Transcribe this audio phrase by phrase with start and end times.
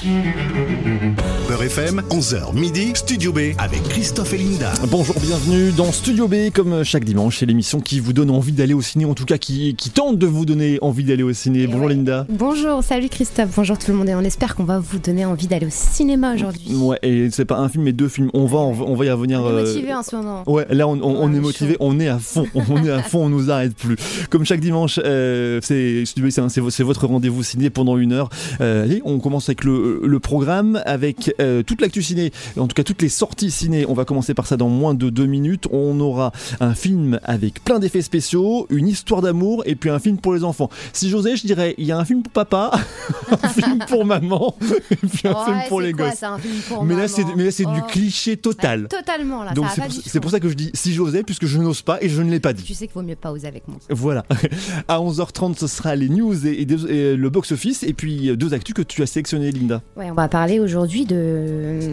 [0.00, 1.37] Beurre
[1.68, 4.72] FM, 11h midi, Studio B avec Christophe et Linda.
[4.90, 8.72] Bonjour, bienvenue dans Studio B, comme chaque dimanche, c'est l'émission qui vous donne envie d'aller
[8.72, 11.66] au ciné, en tout cas qui, qui tente de vous donner envie d'aller au ciné.
[11.66, 11.94] Bonjour ouais.
[11.94, 12.26] Linda.
[12.30, 15.46] Bonjour, salut Christophe, bonjour tout le monde et on espère qu'on va vous donner envie
[15.46, 16.74] d'aller au cinéma aujourd'hui.
[16.74, 18.30] Ouais, et c'est pas un film mais deux films.
[18.32, 19.42] On va, on va, on va y revenir.
[19.42, 20.44] On est euh, motivé en ce moment.
[20.46, 23.02] Ouais, là on, on- on Ouais, est motivé, on est à fond, on est à
[23.02, 23.96] fond, on nous arrête plus.
[24.30, 28.30] Comme chaque dimanche, euh, c'est Studio B, c'est votre rendez-vous ciné pendant une heure.
[28.62, 32.74] Euh, allez, on commence avec le, le programme, avec euh, toute l'actu ciné, en tout
[32.74, 33.86] cas toutes les sorties ciné.
[33.88, 35.66] On va commencer par ça dans moins de deux minutes.
[35.72, 40.18] On aura un film avec plein d'effets spéciaux, une histoire d'amour et puis un film
[40.18, 40.70] pour les enfants.
[40.92, 42.70] Si j'osais, je dirais, il y a un film pour papa,
[43.42, 44.54] un film pour maman
[44.90, 46.18] et puis un film pour les quoi, gosses.
[46.18, 47.86] ça, un film pour Mais là, c'est mais là, c'est du Oh.
[47.88, 48.82] cliché total.
[48.82, 51.46] Ouais, Totalement là, Donc c'est pour, c'est pour ça que je dis si j'osais, puisque
[51.46, 52.62] je n'ose pas et je ne l'ai pas dit.
[52.64, 53.78] Tu sais qu'il vaut mieux pas oser avec moi.
[53.90, 54.24] Voilà.
[54.88, 57.82] À 11h30, ce sera les news et, et deux- et le box-office.
[57.82, 59.82] Et puis euh, deux actus que tu as sélectionnées, Linda.
[59.96, 61.47] Ouais, on va parler aujourd'hui de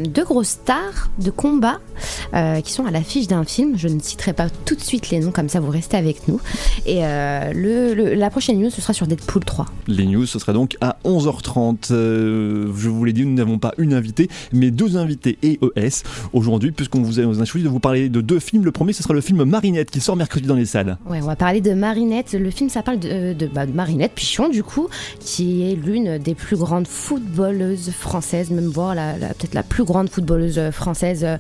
[0.06, 1.80] deux grosses stars de combat
[2.34, 3.78] euh, qui sont à l'affiche d'un film.
[3.78, 6.40] Je ne citerai pas tout de suite les noms, comme ça vous restez avec nous.
[6.86, 9.66] Et euh, le, le- la prochaine news, ce sera sur Deadpool 3.
[9.88, 11.92] Les news, ce sera donc à 11h30.
[11.92, 16.72] Euh, je vous l'ai dit, nous n'avons pas une invitée, mais deux invités EES aujourd'hui,
[16.72, 18.64] puisqu'on vous a, choisi de vous parler de deux films.
[18.66, 20.98] Le premier, ce sera le film Marinette qui sort mercredi dans les salles.
[21.10, 22.34] Ouais, on va parler de Marinette.
[22.34, 24.88] Le film, ça parle de, de, bah, de Marinette Pichon, du coup,
[25.20, 29.84] qui est l'une des plus grandes footballeuses françaises, même voire la, la- peut-être la plus
[29.84, 31.38] grande footballeuse française euh,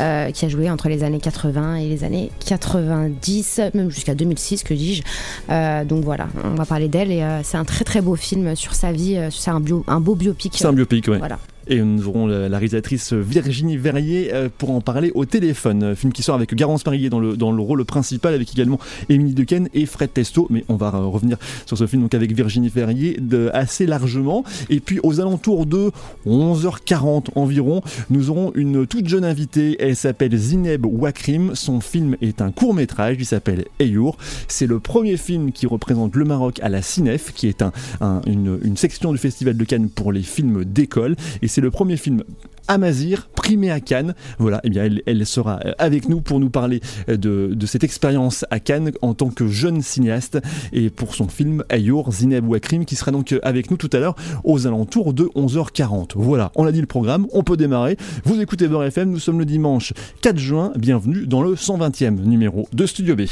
[0.00, 4.64] euh, qui a joué entre les années 80 et les années 90, même jusqu'à 2006,
[4.64, 5.02] que dis-je.
[5.50, 8.74] Euh, donc voilà, on va parler d'elle et c'est un très très beau film sur
[8.74, 9.18] sa vie.
[9.30, 10.54] c'est un, bio, un beau biopic.
[10.56, 11.18] C'est un biopic, ouais.
[11.18, 11.38] Voilà.
[11.68, 15.82] Et nous aurons la, réalisatrice Virginie Verrier euh, pour en parler au téléphone.
[15.82, 18.78] Euh, Film qui sort avec Garance Marillier dans le, dans le rôle principal, avec également
[19.08, 20.46] Émilie Dequesne et Fred Testo.
[20.50, 23.18] Mais on va euh, revenir sur ce film donc avec Virginie Verrier
[23.52, 24.44] assez largement.
[24.70, 25.90] Et puis aux alentours de
[26.26, 29.76] 11h40 environ, nous aurons une toute jeune invitée.
[29.80, 31.54] Elle s'appelle Zineb Wakrim.
[31.54, 33.16] Son film est un court métrage.
[33.18, 34.16] Il s'appelle Eyour.
[34.48, 38.20] C'est le premier film qui représente le Maroc à la CINEF, qui est un, un-
[38.26, 41.16] une, section du Festival de Cannes pour les films d'école.
[41.54, 42.24] C'est le premier film
[42.66, 44.14] Amazir, primé à Cannes.
[44.40, 47.84] Voilà, et bien elle, sera euh, avec nous pour nous parler euh, de, de cette
[47.84, 50.40] expérience à Cannes en tant que jeune cinéaste
[50.72, 54.00] et pour son film Ayour, Zineb Wakrim qui sera donc euh, avec nous tout à
[54.00, 56.14] l'heure aux alentours de 11h40.
[56.16, 57.96] Voilà, on a dit le programme, on peut démarrer.
[58.24, 62.66] Vous écoutez Beurre FM, nous sommes le dimanche 4 juin, bienvenue dans le 120e numéro
[62.72, 63.26] de Studio B.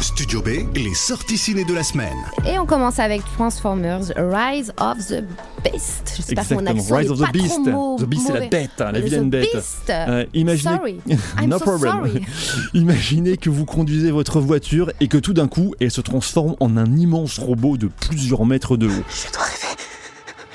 [0.00, 2.16] Studio B, les sorties ciné de la semaine.
[2.46, 5.24] Et on commence avec Transformers Rise of the
[5.64, 6.14] Beast.
[6.16, 8.04] J'espère que mon accent Rise est of the pas trop Beast.
[8.04, 9.48] The Beast, c'est la bête, hein, la vilaine bête.
[9.52, 9.90] Beast.
[9.90, 11.00] Euh, imaginez, Sorry.
[11.40, 12.06] I'm no so problem.
[12.06, 12.26] sorry.
[12.74, 16.76] Imaginez que vous conduisez votre voiture et que tout d'un coup, elle se transforme en
[16.76, 18.90] un immense robot de plusieurs mètres de haut.
[19.10, 19.76] Je dois rêver.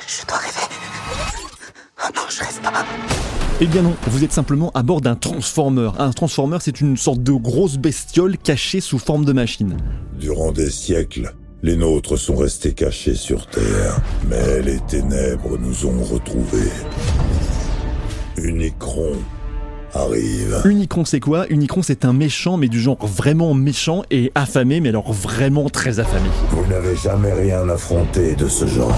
[0.08, 0.68] Je dois rêver.
[2.02, 2.86] Oh non, je rêve pas.
[3.62, 5.92] Eh bien non, vous êtes simplement à bord d'un transformer.
[6.00, 9.78] Un transformer, c'est une sorte de grosse bestiole cachée sous forme de machine.
[10.20, 16.04] Durant des siècles, les nôtres sont restés cachés sur Terre, mais les ténèbres nous ont
[16.04, 16.72] retrouvés.
[18.38, 19.14] Unicron
[19.94, 20.62] arrive.
[20.66, 21.46] Unicron, c'est quoi?
[21.50, 26.00] Unicron, c'est un méchant, mais du genre vraiment méchant et affamé, mais alors vraiment très
[26.00, 26.28] affamé.
[26.50, 28.96] Vous n'avez jamais rien affronté de ce genre.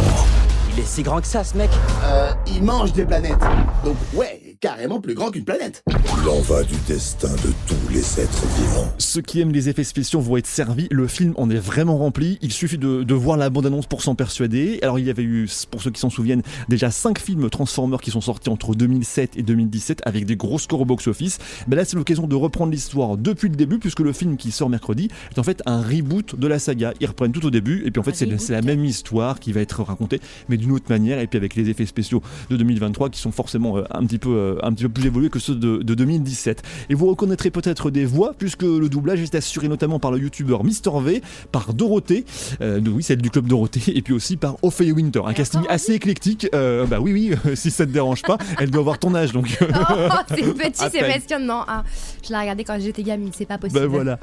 [0.74, 1.70] Il est si grand que ça, ce mec.
[2.04, 3.40] Euh, il mange des planètes.
[3.86, 4.35] Donc ouais,
[4.66, 5.84] carrément plus grand qu'une planète.
[6.24, 8.92] Il en va du destin de tous les êtres vivants.
[8.98, 10.88] Ceux qui aiment les effets spéciaux vont être servis.
[10.90, 12.40] Le film en est vraiment rempli.
[12.42, 14.80] Il suffit de, de voir la bande-annonce pour s'en persuader.
[14.82, 18.10] Alors, il y avait eu, pour ceux qui s'en souviennent, déjà 5 films Transformers qui
[18.10, 21.38] sont sortis entre 2007 et 2017 avec des gros scores au box-office.
[21.68, 24.72] Ben là, c'est l'occasion de reprendre l'histoire depuis le début, puisque le film qui sort
[24.72, 26.96] mercredi est en fait un reboot de la saga.
[27.00, 29.62] Ils reprennent tout au début, et puis en fait, c'est la même histoire qui va
[29.62, 33.20] être racontée, mais d'une autre manière, et puis avec les effets spéciaux de 2023 qui
[33.20, 35.78] sont forcément euh, un, petit peu, euh, un petit peu plus évolués que ceux de,
[35.78, 36.62] de 2017.
[36.90, 40.64] Et vous reconnaîtrez peut-être des voix, puisque le doublage est assuré notamment par le youtubeur
[40.64, 41.22] Mister V,
[41.52, 42.26] par Dorothée,
[42.62, 45.22] euh, oui, celle du club Dorothée, et puis aussi par Ophélie Winter.
[45.26, 46.48] Un casting assez éclectique.
[46.54, 49.58] Euh, bah oui, oui, si ça te dérange pas, elle doit avoir ton âge, donc.
[49.62, 49.66] euh,
[50.12, 51.64] Oh, c'est petit, c'est passionnant.
[51.68, 51.84] Ah,
[52.24, 53.80] je l'ai regardé quand j'étais gamine, c'est pas possible.
[53.82, 54.20] bah voilà.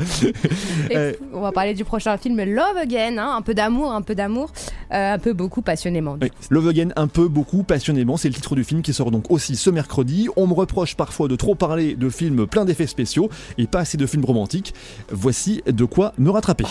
[0.90, 4.14] Et on va parler du prochain film Love Again, hein, un peu d'amour, un peu
[4.14, 4.52] d'amour,
[4.92, 6.16] euh, un peu beaucoup passionnément.
[6.20, 6.30] Oui.
[6.50, 9.56] Love Again, un peu, beaucoup, passionnément, c'est le titre du film qui sort donc aussi
[9.56, 10.11] ce mercredi.
[10.36, 13.28] On me reproche parfois de trop parler de films pleins d'effets spéciaux
[13.58, 14.74] et pas assez de films romantiques.
[15.10, 16.64] Voici de quoi me rattraper.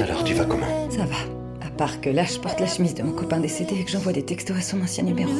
[0.00, 1.16] Alors tu vas comment Ça va.
[1.66, 4.12] À part que là, je porte la chemise de mon copain décédé et que j'envoie
[4.12, 5.32] des textos à son ancien numéro.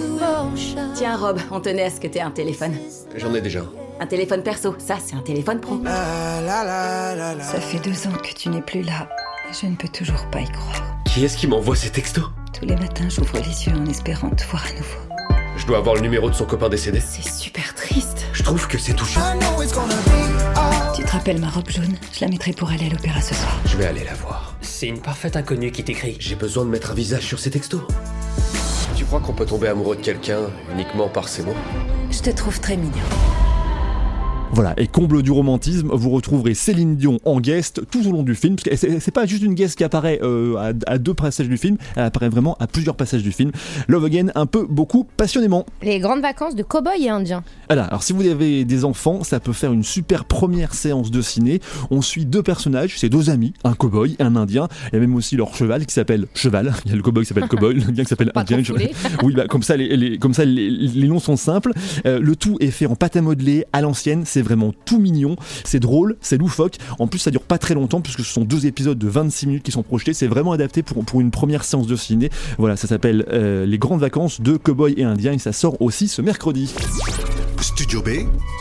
[0.94, 2.72] Tiens, Rob, on tenait à ce que t'aies un téléphone.
[3.16, 3.60] J'en ai déjà.
[4.00, 5.78] Un téléphone perso, ça, c'est un téléphone pro.
[5.84, 9.08] Ça fait deux ans que tu n'es plus là.
[9.60, 11.03] Je ne peux toujours pas y croire.
[11.14, 12.24] Qui est-ce qui m'envoie ces textos
[12.58, 14.98] Tous les matins, j'ouvre les yeux en espérant te voir à nouveau.
[15.56, 16.98] Je dois avoir le numéro de son copain décédé.
[16.98, 18.26] C'est super triste.
[18.32, 19.20] Je trouve que c'est touchant.
[20.96, 21.94] Tu te rappelles ma robe jaune?
[22.12, 23.60] Je la mettrai pour aller à l'opéra ce soir.
[23.64, 24.56] Je vais aller la voir.
[24.60, 26.16] C'est une parfaite inconnue qui t'écrit.
[26.18, 27.82] J'ai besoin de mettre un visage sur ces textos.
[28.96, 30.40] Tu crois qu'on peut tomber amoureux de quelqu'un
[30.72, 31.54] uniquement par ces mots?
[32.10, 32.90] Je te trouve très mignon.
[34.54, 38.36] Voilà, et comble du romantisme, vous retrouverez Céline Dion en guest tout au long du
[38.36, 41.48] film, parce que c'est pas juste une guest qui apparaît euh, à, à deux passages
[41.48, 43.50] du film, elle apparaît vraiment à plusieurs passages du film.
[43.88, 45.66] Love Again, un peu, beaucoup, passionnément.
[45.82, 47.42] Les grandes vacances de cow-boy et indien.
[47.68, 51.20] Voilà, alors si vous avez des enfants, ça peut faire une super première séance de
[51.20, 51.60] ciné.
[51.90, 54.68] On suit deux personnages, c'est deux amis, un cow-boy et un indien.
[54.92, 56.72] Il y a même aussi leur cheval qui s'appelle Cheval.
[56.84, 58.58] Il y a le cow-boy qui s'appelle Cow-boy, l'indien qui s'appelle Indien.
[59.24, 61.72] Oui, bah, comme ça, les, les- comme ça les, les noms sont simples.
[62.06, 64.22] Euh, le tout est fait en pâte à modeler à l'ancienne.
[64.24, 65.36] C'est vraiment tout mignon.
[65.64, 66.76] C'est drôle, c'est loufoque.
[66.98, 69.62] En plus, ça dure pas très longtemps puisque ce sont deux épisodes de 26 minutes
[69.62, 70.14] qui sont projetés.
[70.14, 72.30] C'est vraiment adapté pour, une première séance de ciné.
[72.58, 76.08] Voilà, ça s'appelle euh, Les grandes vacances de Cowboy et Indien et ça sort aussi
[76.08, 76.74] ce mercredi.
[77.74, 78.08] Studio B,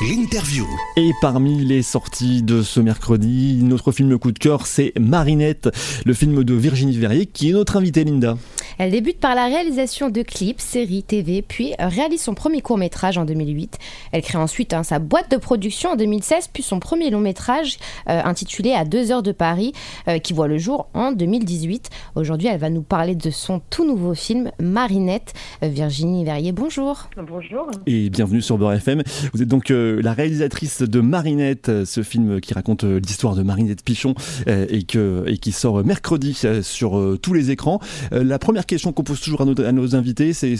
[0.01, 0.65] l'interview.
[0.97, 5.69] Et parmi les sorties de ce mercredi, notre film coup de cœur, c'est Marinette,
[6.03, 8.37] le film de Virginie Verrier, qui est notre invitée, Linda.
[8.79, 13.19] Elle débute par la réalisation de clips, séries, TV, puis réalise son premier court métrage
[13.19, 13.77] en 2008.
[14.11, 17.77] Elle crée ensuite hein, sa boîte de production en 2016, puis son premier long métrage
[18.09, 19.73] euh, intitulé À deux heures de Paris,
[20.07, 21.89] euh, qui voit le jour en 2018.
[22.15, 25.33] Aujourd'hui, elle va nous parler de son tout nouveau film Marinette.
[25.63, 27.09] Euh, Virginie Verrier, bonjour.
[27.15, 27.69] Bonjour.
[27.85, 29.02] Et bienvenue sur Beurre FM.
[29.33, 33.35] Vous êtes donc euh, la réalisatrice de Marinette, euh, ce film qui raconte euh, l'histoire
[33.35, 34.15] de Marinette Pichon
[34.47, 37.79] et, qui sort mercredi sur tous les écrans.
[38.11, 40.57] La première question qu'on pose toujours à nos, invités, c'est-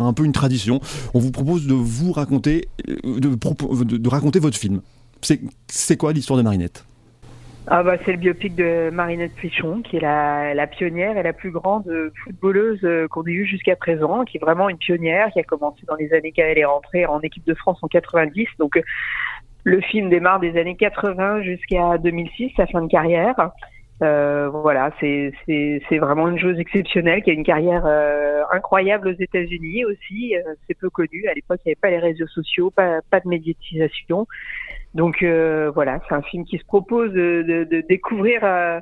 [0.00, 0.80] un peu une tradition.
[1.14, 2.68] On vous propose de vous raconter,
[3.04, 4.80] de, raconter votre film.
[5.68, 6.84] C'est quoi l'histoire de Marinette?
[7.72, 11.32] Ah bah c'est le biopic de Marinette Pichon, qui est la, la pionnière et la
[11.32, 11.88] plus grande
[12.24, 15.82] footballeuse euh, qu'on ait eue jusqu'à présent, qui est vraiment une pionnière, qui a commencé
[15.86, 18.48] dans les années qu'elle est rentrée en équipe de France en 90.
[18.58, 18.82] Donc euh,
[19.62, 23.52] le film démarre des années 80 jusqu'à 2006, sa fin de carrière.
[24.02, 29.08] Euh, voilà, c'est c'est c'est vraiment une chose exceptionnelle, qui a une carrière euh, incroyable
[29.08, 30.34] aux États-Unis aussi.
[30.36, 31.26] Euh, c'est peu connu.
[31.28, 34.26] À l'époque, il n'y avait pas les réseaux sociaux, pas pas de médiatisation.
[34.94, 38.80] Donc euh, voilà, c'est un film qui se propose de, de, de découvrir euh,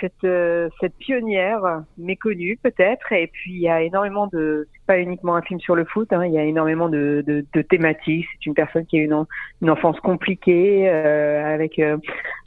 [0.00, 3.12] cette euh, cette pionnière méconnue peut-être.
[3.12, 6.12] Et puis il y a énormément de, c'est pas uniquement un film sur le foot.
[6.12, 8.26] Hein, il y a énormément de, de, de thématiques.
[8.32, 9.26] C'est une personne qui a une, en-
[9.62, 11.98] une enfance compliquée euh, avec euh,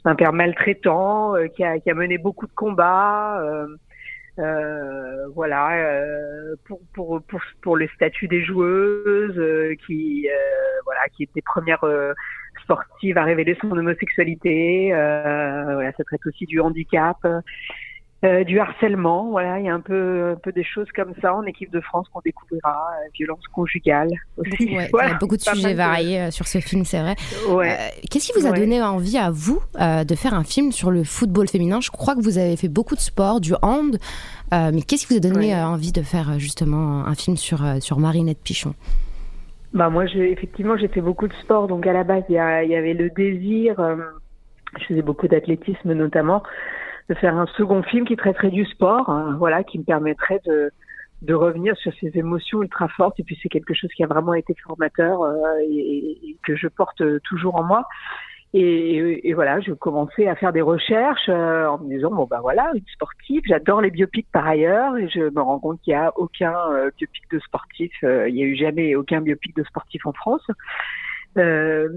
[0.04, 3.40] un père maltraitant, euh, qui a qui a mené beaucoup de combats.
[5.34, 6.02] voilà,
[6.64, 9.40] pour, pour, pour, pour le statut des joueuses,
[9.86, 10.28] qui,
[10.84, 11.84] voilà, qui étaient premières
[12.68, 14.92] sportives à révéler son homosexualité.
[14.92, 17.16] Euh, voilà, ça traite aussi du handicap,
[18.24, 19.30] euh, du harcèlement.
[19.30, 21.80] Voilà, il y a un peu, un peu des choses comme ça en équipe de
[21.80, 22.70] France qu'on découvrira.
[22.92, 24.74] euh, violence conjugale aussi.
[24.76, 27.16] Ouais, Voilà, il y a beaucoup de sujets variés sur ce film, c'est vrai.
[27.48, 27.70] Ouais.
[27.70, 28.58] Euh, Qu'est-ce qui vous a Ouais.
[28.60, 31.80] donné envie à vous de faire un film sur le football féminin?
[31.80, 33.98] Je crois que vous avez fait beaucoup de sport, du hand,
[34.52, 38.42] mais qu'est-ce qui vous a donné envie de faire justement un film sur, sur Marinette
[38.42, 38.74] Pichon?
[39.72, 42.38] Bah moi, j'ai effectivement, j'ai fait beaucoup de sport, donc à la base, il y,
[42.38, 43.78] a- il y avait le désir.
[43.80, 43.96] euh,
[44.80, 46.42] je faisais beaucoup d'athlétisme notamment,
[47.10, 50.70] de faire un second film qui traiterait du sport, hein, voilà, qui me permettrait de
[51.22, 53.18] de revenir sur ces émotions ultra fortes.
[53.20, 55.34] Et puis c'est quelque chose qui a vraiment été formateur euh,
[55.68, 57.84] et, et que je porte toujours en moi.
[58.54, 62.38] Et, et- voilà, je commençais à faire des recherches euh, en me disant bon bah
[62.40, 63.42] voilà, une sportive.
[63.46, 66.90] J'adore les biopics par ailleurs et je me rends compte qu'il y a aucun euh,
[66.96, 67.92] biopic de sportif.
[68.04, 70.46] euh, il y a eu jamais aucun biopic de sportif en France.
[71.36, 71.88] Euh,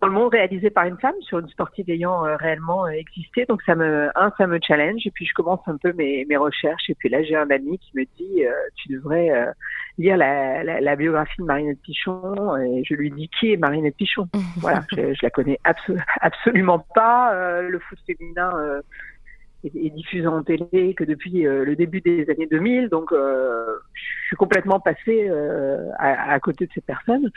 [0.00, 3.46] dans le monde réalisé par une femme sur une sportive ayant euh, réellement existé.
[3.46, 6.36] Donc ça me, un, ça me challenge et puis je commence un peu mes, mes
[6.36, 8.42] recherches et puis là j'ai un ami qui me dit
[8.76, 9.30] tu devrais
[9.98, 13.96] lire la, la, la biographie de Marinette Pichon et je lui dis qui est Marinette
[13.96, 14.28] Pichon?
[14.56, 17.34] voilà, je, je la connais abso- absolument pas.
[17.34, 18.80] Euh, le foot féminin euh,
[19.64, 23.66] est, est diffusé en télé que depuis euh, le début des années 2000, donc euh,
[23.92, 27.30] je suis complètement passée euh, à, à côté de cette personne.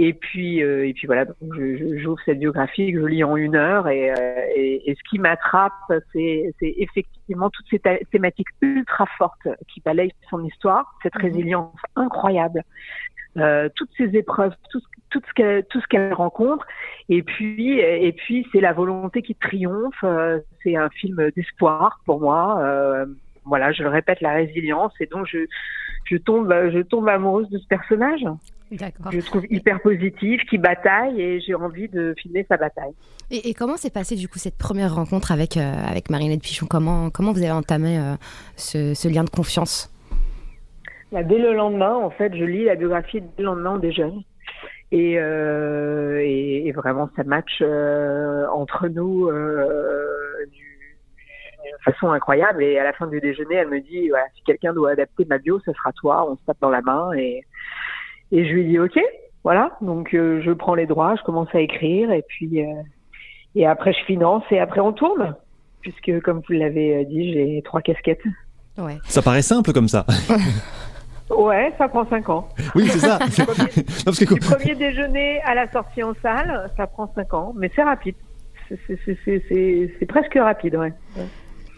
[0.00, 3.24] Et puis, euh, et puis voilà, donc je- je- j'ouvre cette biographie que je lis
[3.24, 4.14] en une heure et, euh,
[4.54, 5.72] et, et ce qui m'attrape,
[6.12, 11.74] c'est c'est effectivement toutes ces thé- thématiques ultra fortes qui balayent son histoire, cette résilience
[11.96, 12.62] incroyable,
[13.38, 16.64] euh, toutes ces épreuves, tout, ce- tout ce qu'elle tout ce qu'elle rencontre,
[17.08, 20.04] et puis et puis c'est la volonté qui triomphe.
[20.04, 22.60] euh, c'est un film d'espoir pour moi.
[22.62, 23.04] euh,
[23.44, 25.38] voilà, je le répète, la résilience, et donc je
[26.04, 28.24] je tombe je tombe amoureuse de ce personnage.
[28.70, 32.92] Je trouve hyper positif, qui bataille et j'ai envie de filmer sa bataille.
[33.30, 36.66] Et, et comment s'est passée du coup cette première rencontre avec, euh, avec Marinette Pichon?
[36.66, 38.14] Comment, comment vous avez entamé euh,
[38.56, 39.90] ce, ce lien de confiance?
[41.12, 44.22] Là, dès le lendemain, en fait, je lis la biographie dès le lendemain, on déjeune.
[44.92, 50.96] Et, euh, et, et vraiment, ça match euh, entre nous du-
[51.64, 52.62] d'une façon incroyable.
[52.62, 55.38] Et à la fin du déjeuner, elle me dit, voilà, si quelqu'un doit adapter ma
[55.38, 56.30] bio, ce sera toi.
[56.30, 57.12] On se tape dans la main.
[57.14, 57.42] Et,
[58.32, 58.98] et je lui dis, ok,
[59.44, 59.76] voilà.
[59.80, 62.10] Donc, euh, je prends les droits, je commence à écrire.
[62.12, 62.66] Et puis, euh,
[63.54, 64.42] et après, je finance.
[64.50, 65.34] Et après, on tourne.
[65.80, 68.20] Puisque, comme vous l'avez dit, j'ai trois casquettes.
[68.76, 68.98] Ouais.
[69.04, 70.04] Ça paraît simple comme ça.
[71.30, 72.48] Ouais, ça prend cinq ans.
[72.74, 73.18] Oui, c'est ça.
[73.38, 73.44] Non,
[74.06, 77.70] parce que- Du premier déjeuner à la sortie en salle, ça prend cinq ans, mais
[77.76, 78.14] c'est rapide.
[78.68, 80.92] C'est- c'est- c'est- C'est c'est- c'est presque rapide, ouais.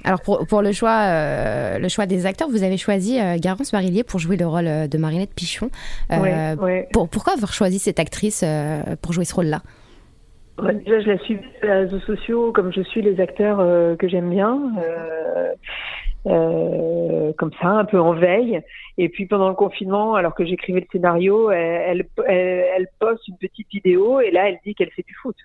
[0.04, 3.72] Alors pour, pour le choix euh, le choix des acteurs, vous avez choisi euh, Garance
[3.72, 5.70] Marillier pour jouer le rôle euh, de Marinette Pichon.
[6.12, 6.16] Euh,
[6.56, 6.88] Ouais, ouais.
[6.92, 8.44] Pour, pourquoi avoir choisi cette actrice
[9.02, 9.60] pour jouer ce rôle-là?
[10.84, 13.58] Déjà, je la suis sur les réseaux sociaux, comme je suis les acteurs
[13.98, 14.58] que j'aime bien,
[16.24, 18.60] comme ça, un peu en veille.
[18.98, 23.26] Et puis pendant le confinement, alors que j'écrivais le scénario, elle, elle, elle- elle poste
[23.28, 25.36] une petite vidéo et là, elle dit qu'elle fait du foot.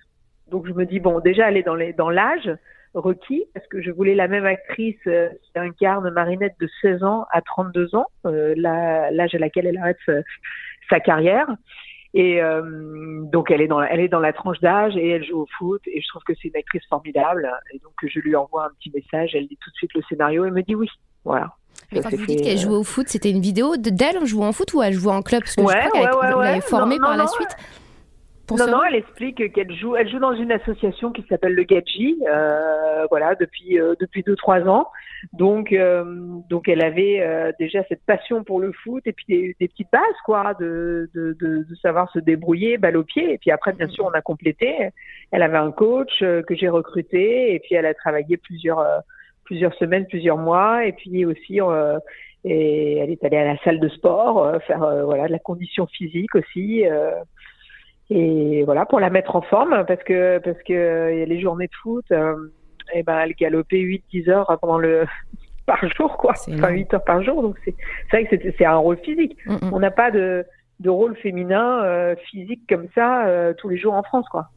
[0.50, 2.50] Donc je me dis bon, déjà, elle est dans les dans l'âge
[2.96, 7.26] requis parce que je voulais la même actrice euh, qui incarne Marinette de 16 ans
[7.30, 10.14] à 32 ans, euh, l'âge à laquelle elle arrête sa,
[10.90, 11.46] sa carrière.
[12.14, 12.62] Et euh,
[13.24, 15.46] donc elle est dans la, elle est dans la tranche d'âge et elle joue au
[15.58, 18.70] foot et je trouve que c'est une actrice formidable et donc je lui envoie un
[18.78, 20.88] petit message, elle lit tout de suite le scénario et me dit oui,
[21.24, 21.52] voilà.
[21.92, 24.24] Mais Ça quand vous dites qu'elle euh, jouait au foot, c'était une vidéo de- d'elle
[24.24, 25.42] jouant au foot ou elle jouait en club?
[25.42, 26.60] Parce que Ouais, je crois qu'elle ouais, ouais.
[26.62, 27.54] formée Non, par non, la suite.
[28.46, 31.64] Pour non, non, elle explique qu'elle joue, elle joue dans une association qui s'appelle le
[31.64, 34.88] Gadji, euh, voilà, depuis euh, depuis deux trois ans.
[35.32, 36.04] Donc euh,
[36.48, 39.90] donc elle avait euh, déjà cette passion pour le foot et puis des, des petites
[39.90, 43.32] bases quoi, de, de de de savoir se débrouiller, balle au pied.
[43.32, 44.90] Et puis après, bien sûr, on a complété.
[45.32, 48.98] Elle avait un coach euh, que j'ai recruté et puis elle a travaillé plusieurs euh,
[49.44, 50.86] plusieurs semaines, plusieurs mois.
[50.86, 51.60] Et puis aussi.
[51.60, 51.98] euh,
[52.48, 55.40] et elle est allée à la salle de sport, euh, faire euh, voilà de la
[55.40, 56.84] condition physique aussi.
[58.08, 61.74] Et voilà pour la mettre en forme parce que parce que euh, les journées de
[61.82, 62.52] foot euh,
[62.94, 65.06] et ben elle galopait 8 10 heures pendant le
[65.66, 66.32] par jour quoi.
[66.32, 67.74] Enfin 8 heures par jour donc c'est
[68.10, 69.36] c'est vrai que c'est c'est un rôle physique.
[69.72, 70.44] On n'a pas de
[70.80, 74.48] de rôle féminin euh, physique comme ça euh, tous les jours en France quoi.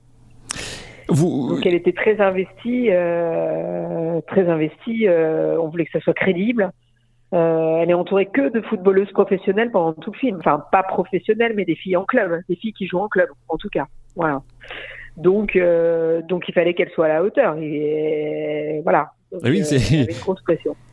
[1.08, 6.14] Vous, donc elle était très investie euh, très investie euh, on voulait que ça soit
[6.14, 6.72] crédible
[7.34, 10.38] euh, elle est entourée que de footballeuses professionnelles pendant tout le film.
[10.40, 13.30] Enfin, pas professionnelles, mais des filles en club, hein, des filles qui jouent en club,
[13.48, 13.86] en tout cas.
[14.16, 14.42] Voilà.
[15.18, 17.58] Donc, euh, donc il fallait qu'elle soit à la hauteur.
[17.58, 19.12] Et voilà.
[19.32, 19.64] Donc, Ah oui, euh,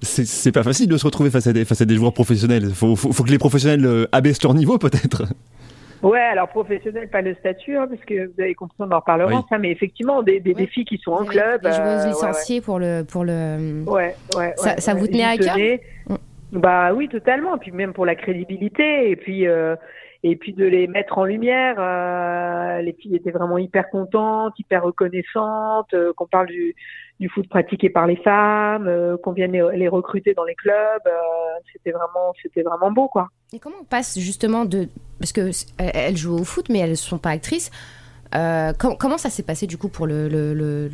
[0.03, 2.71] c'est c'est pas facile de se retrouver face à des, face à des joueurs professionnels.
[2.75, 5.23] Faut, faut, faut que les professionnels euh, abaissent leur niveau peut-être.
[6.11, 9.31] Ouais, alors professionnel, pas le statut, hein, parce que vous avez compris, on en reparlera,
[9.35, 9.43] Oui.
[9.49, 11.61] ça, mais effectivement, des, des, des filles qui sont en club.
[11.65, 12.09] Les joueuses euh, ouais, ouais.
[12.09, 13.83] licenciées pour le pour le.
[13.87, 14.53] Ouais, ouais.
[14.57, 15.09] Ça- ouais, ça vous ouais.
[15.09, 15.57] tenait à cœur.
[16.53, 17.59] Bah oui, totalement.
[17.59, 19.75] Puis même pour la crédibilité et puis euh,
[20.23, 21.77] et puis de les mettre en lumière.
[21.79, 25.93] euh, les filles étaient vraiment hyper contentes, hyper reconnaissantes.
[25.95, 26.75] euh, qu'on parle du
[27.21, 30.75] du foot pratiqué par les femmes, euh, qu'on vienne les, recruter dans les clubs.
[31.07, 31.11] euh,
[31.73, 33.29] c'était vraiment c'était vraiment beau quoi.
[33.53, 36.95] Et comment on passe justement de parce que elles- jouent au foot mais elles ne
[36.95, 37.71] sont pas actrices.
[38.35, 40.89] Euh, com- comment ça s'est passé du coup pour le- le- le-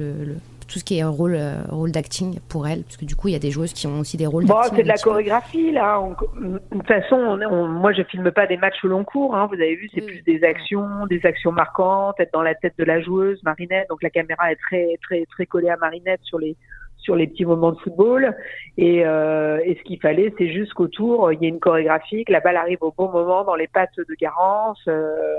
[0.67, 3.33] tout ce qui est rôle euh, rôle d'acting pour elles parce que du coup il
[3.33, 5.01] y a des joueuses qui ont aussi des rôles Bon, c'est de la peu.
[5.11, 6.01] chorégraphie là.
[6.01, 9.35] On- de toute façon, on, on- moi je filme pas des matchs au long cours.
[9.37, 12.75] Hein, vous avez vu, c'est plus des actions, des actions marquantes, être dans la tête
[12.79, 13.89] de la joueuse Marinette.
[13.89, 16.57] Donc la caméra est très très très collée à Marinette sur les
[16.99, 18.37] sur les petits moments de football.
[18.79, 22.33] Et, euh, et ce qu'il fallait, c'est juste qu'autour il y ait une chorégraphie, que
[22.33, 24.81] la balle arrive au bon moment dans les pattes de Garance.
[24.87, 25.35] euh,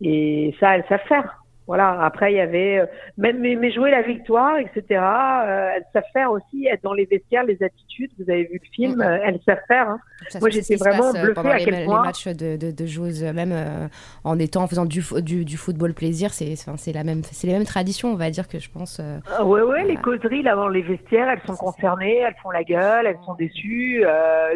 [0.00, 1.42] et ça, elles savent faire.
[1.68, 2.00] Voilà.
[2.02, 2.86] Après, il y avait euh,
[3.18, 4.82] même mais, jouer la victoire, etc.
[4.90, 8.10] Euh, elles savent faire aussi être dans les vestiaires, les attitudes.
[8.18, 9.88] Vous avez vu le film, euh, elles savent faire.
[9.90, 10.00] Hein.
[10.30, 12.02] Ça, Moi, j'étais vraiment euh, bluffée à les, quel les point.
[12.02, 13.86] matchs de, de, de joueuses, même euh,
[14.24, 16.56] en étant en faisant du, fo- du, du football plaisir, c'est
[16.92, 18.98] la même, c'est les mêmes traditions, on va dire que je pense.
[19.00, 22.50] euh, Ah ouais, ouais, les causeries là dans les vestiaires, elles sont concernées, elles font
[22.50, 24.02] la gueule, elles sont déçues.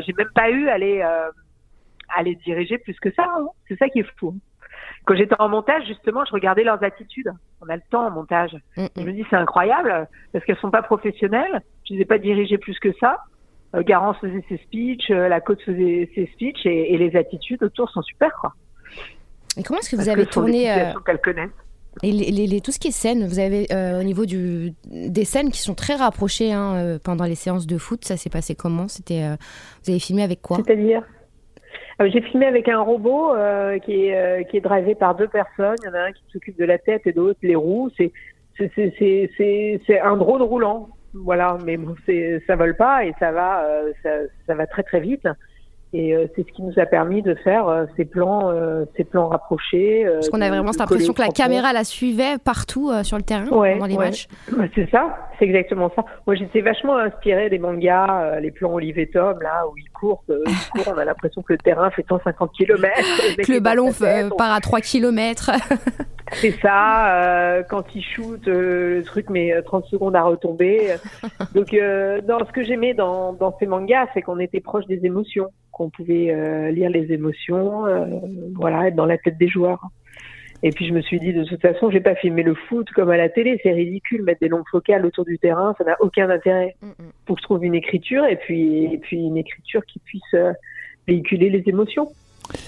[0.07, 3.25] J'ai même pas eu à les, à les diriger plus que ça.
[3.39, 3.47] hein.
[3.69, 4.35] C'est ça qui est fou.
[5.05, 7.33] Quand j'étais en montage, justement, je regardais leurs attitudes.
[7.61, 8.57] On a le temps en montage.
[8.77, 11.61] Je me dis c'est incroyable parce qu'elles sont pas professionnelles.
[11.89, 13.19] Je les ai pas dirigées plus que ça.
[13.75, 17.63] Euh, Garance faisait ses speeches, euh, la coach faisait ses speeches et, et les attitudes
[17.63, 18.53] autour sont super quoi.
[19.57, 21.51] Et comment est-ce que vous Parce avez tourné euh, qu'elles connaissent.
[22.03, 24.73] et les, les- les- tout ce qui est scène, vous avez euh, au niveau du,
[24.85, 28.31] des scènes qui sont très rapprochées hein, euh, pendant les séances de foot, ça s'est
[28.31, 28.89] passé comment?
[28.89, 29.37] C'était, euh,
[29.85, 30.59] vous avez filmé avec quoi?
[30.59, 31.03] C'est-à-dire?
[32.09, 35.77] J'ai filmé avec un robot euh, qui est euh, qui est drivé par deux personnes.
[35.83, 37.91] Il y en a un qui s'occupe de la tête et l'autre les roues.
[37.97, 38.13] C'est
[38.59, 40.89] un drone roulant.
[41.15, 41.95] Voilà, mais bon,
[42.47, 43.93] ça vole pas et ça va euh,
[44.47, 45.29] ça va très très vite.
[45.95, 49.05] Et euh, c'est ce qui nous a permis de faire euh, ces plans, euh, ces
[49.05, 50.07] plans rapprochés.
[50.07, 53.47] Parce qu'on a vraiment cette impression que la caméra la suivait partout sur le terrain
[53.47, 54.27] pendant les matchs.
[54.75, 56.05] C'est ça, c'est exactement ça.
[56.27, 60.55] Moi, j'étais vachement inspirée des mangas, les plans Olivier Tom, là où ils courent, ils
[60.73, 62.91] courent on a l'impression que le terrain fait 150 km.
[63.37, 63.91] que le ballon
[64.37, 65.51] part à 3 km.
[66.33, 70.97] c'est ça, quand ils shootent, le truc met 30 secondes à retomber.
[71.55, 71.75] Donc,
[72.27, 75.91] dans ce que j'aimais dans, dans ces mangas, c'est qu'on était proche des émotions qu'on
[75.91, 78.07] pouvait euh, lire les émotions, euh,
[78.55, 79.89] voilà, être dans la tête des joueurs.
[80.63, 82.89] Et puis je me suis dit de toute façon, je vais pas filmer le foot
[82.91, 85.97] comme à la télé, c'est ridicule mettre des longues focales autour du terrain, ça n'a
[85.99, 86.77] aucun intérêt.
[86.81, 87.11] Mm, mm.
[87.27, 90.53] Faut que je trouve une écriture et puis et puis une écriture qui puisse euh,
[91.09, 92.13] véhiculer les émotions.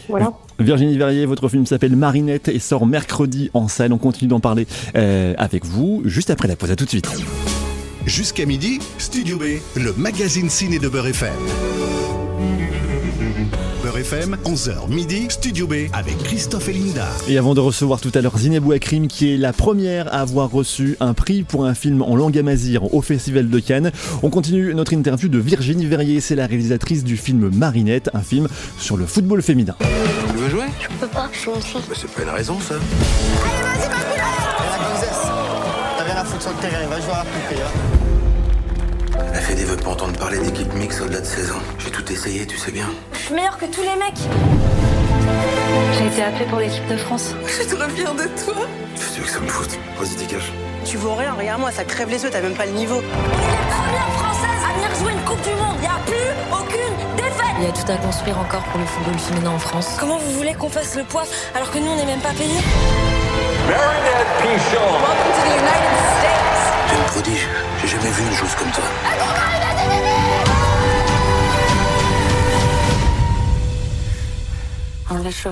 [0.09, 0.33] Voilà.
[0.59, 3.93] Virginie Verrier, votre film s'appelle Marinette et sort mercredi en salle.
[3.93, 6.71] On continue d'en parler avec vous juste après la pause.
[6.71, 7.11] À tout de suite.
[8.07, 9.45] Jusqu'à midi, Studio B,
[9.77, 11.33] le magazine ciné de Beurre FM.
[13.97, 17.07] FM, 11h midi, Studio B avec Christophe et Linda.
[17.29, 20.51] Et avant de recevoir tout à l'heure Zinebou Akrim, qui est la première à avoir
[20.51, 24.75] reçu un prix pour un film en langue amazir au Festival de Cannes, on continue
[24.75, 26.21] notre interview de Virginie Verrier.
[26.21, 28.49] C'est la réalisatrice du film Marinette, un film
[28.79, 29.77] sur le football féminin.
[29.79, 30.67] Tu veux jouer?
[30.81, 31.81] Je peux pas, je suis une fille.
[31.89, 32.75] Mais c'est pas une raison, ça.
[32.75, 32.81] Allez,
[35.01, 35.09] vas-y,
[35.99, 37.61] T'as rien à foutre sur le terrain, va jouer à la poupée.
[37.61, 37.94] La
[39.45, 41.63] Fédé veut pas entendre parler d'équipe mixte au-delà de 16 ans.
[41.79, 42.87] J'ai tout essayé, tu sais bien.
[43.13, 44.17] Je suis meilleure que tous les mecs.
[45.99, 47.35] J'ai été appelée pour l'équipe de France.
[47.47, 48.67] Je suis trop fière de toi.
[48.97, 50.51] Tu veux que ça me foute Vas-y, dégage.
[50.87, 52.95] Tu vaux rien, regarde-moi, ça crève les yeux, t'as même pas le niveau.
[52.97, 55.77] On est les premières françaises à venir jouer une Coupe du Monde.
[55.83, 57.55] Y a plus aucune défaite.
[57.59, 59.89] Il y a tout à construire encore pour le football féminin en France.
[60.01, 61.25] Comment vous voulez qu'on fasse le poids
[61.55, 62.65] alors que nous on n'est même pas payés?
[63.69, 64.89] Marinette Pichon.
[65.05, 66.44] Welcome to the United States.
[67.05, 67.49] T'es une prodige.
[67.81, 68.85] J'ai jamais vu une chose comme toi.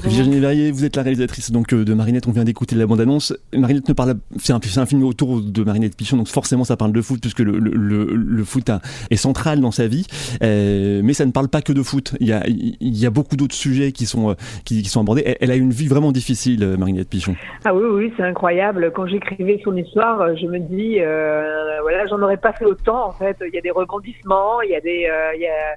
[0.05, 2.27] Virginie Verrier, vous êtes la réalisatrice donc euh, de Marinette.
[2.27, 3.35] On vient d'écouter la bande-annonce.
[3.53, 6.93] Marinette ne parle, c'est un, un, film autour de Marinette Pichon, donc forcément ça parle
[6.93, 8.71] de foot puisque le, le, le, foot
[9.11, 10.07] est central dans sa vie.
[10.43, 12.15] Euh, mais ça ne parle pas que de foot.
[12.21, 14.35] Il y a, il y a beaucoup d'autres sujets qui sont, euh,
[14.65, 15.37] qui, qui, sont abordés.
[15.41, 17.37] Elle, a une vie vraiment difficile, Marinette Pichon.
[17.65, 18.91] Ah oui, oui, c'est incroyable.
[18.95, 23.09] Quand j'écrivais son histoire, je me dis, euh, voilà, j'en aurais pas fait autant.
[23.09, 25.77] En fait, il y a des rebondissements, il y a des, il y a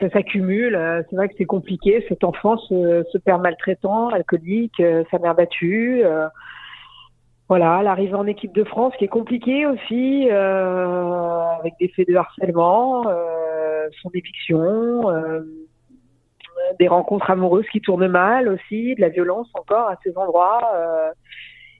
[0.00, 0.74] ça s'accumule.
[0.74, 2.04] Euh, c'est vrai que c'est compliqué.
[2.08, 6.02] Cet enfant se, se perd maltraitant, alcoolique, euh, sa mère battue.
[6.04, 6.28] Euh,
[7.48, 13.04] voilà, l'arrivée en équipe de France qui est compliquée aussi, avec des faits de harcèlement,
[14.02, 15.04] son éviction,
[16.78, 20.60] des rencontres amoureuses qui tournent mal aussi, de la violence encore à ces endroits.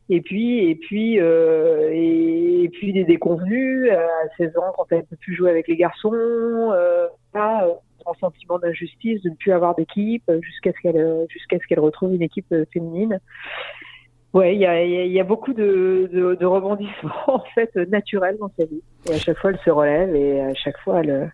[0.08, 5.16] et puis, et puis, et, puis des déconvenus à 16 ans quand elle ne peut
[5.20, 6.14] plus jouer avec les garçons.
[8.08, 11.80] Euh, sentiment d'injustice de ne plus avoir d'équipe euh, jusqu'à ce qu'elle euh, jusqu'à ce
[11.80, 13.20] retrouve une équipe euh, féminine.
[14.34, 18.66] Ouais, il y a, y a, beaucoup de, de, rebondissements en fait naturels dans sa
[18.66, 18.82] vie.
[19.08, 21.32] Et à chaque fois, elle se relève et à chaque fois, elle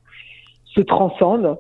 [0.65, 1.59] se transcende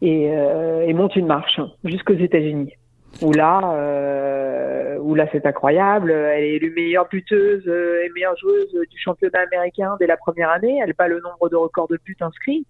[0.00, 2.72] et, et monte une marche jusqu'aux États-Unis.
[3.20, 6.10] Où là, euh, là, c'est incroyable.
[6.10, 10.80] Elle est élue meilleure buteuse et meilleure joueuse du championnat américain dès la première année.
[10.82, 12.66] Elle bat le nombre de records de buts inscrits.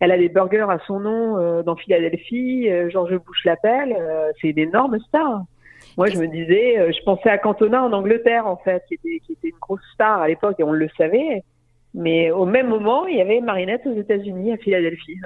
[0.00, 2.70] Elle a des burgers à son nom euh, dans Philadelphie.
[2.70, 3.94] Euh, Georges Bush l'appelle.
[3.98, 5.42] Euh, c'est une énorme star.
[5.98, 9.32] Moi, je me disais, je pensais à Cantona en Angleterre, en fait, qui était, qui
[9.32, 11.42] était une grosse star à l'époque et on le savait.
[11.94, 15.18] Mais au même moment, il y avait Marinette aux États-Unis, à Philadelphie.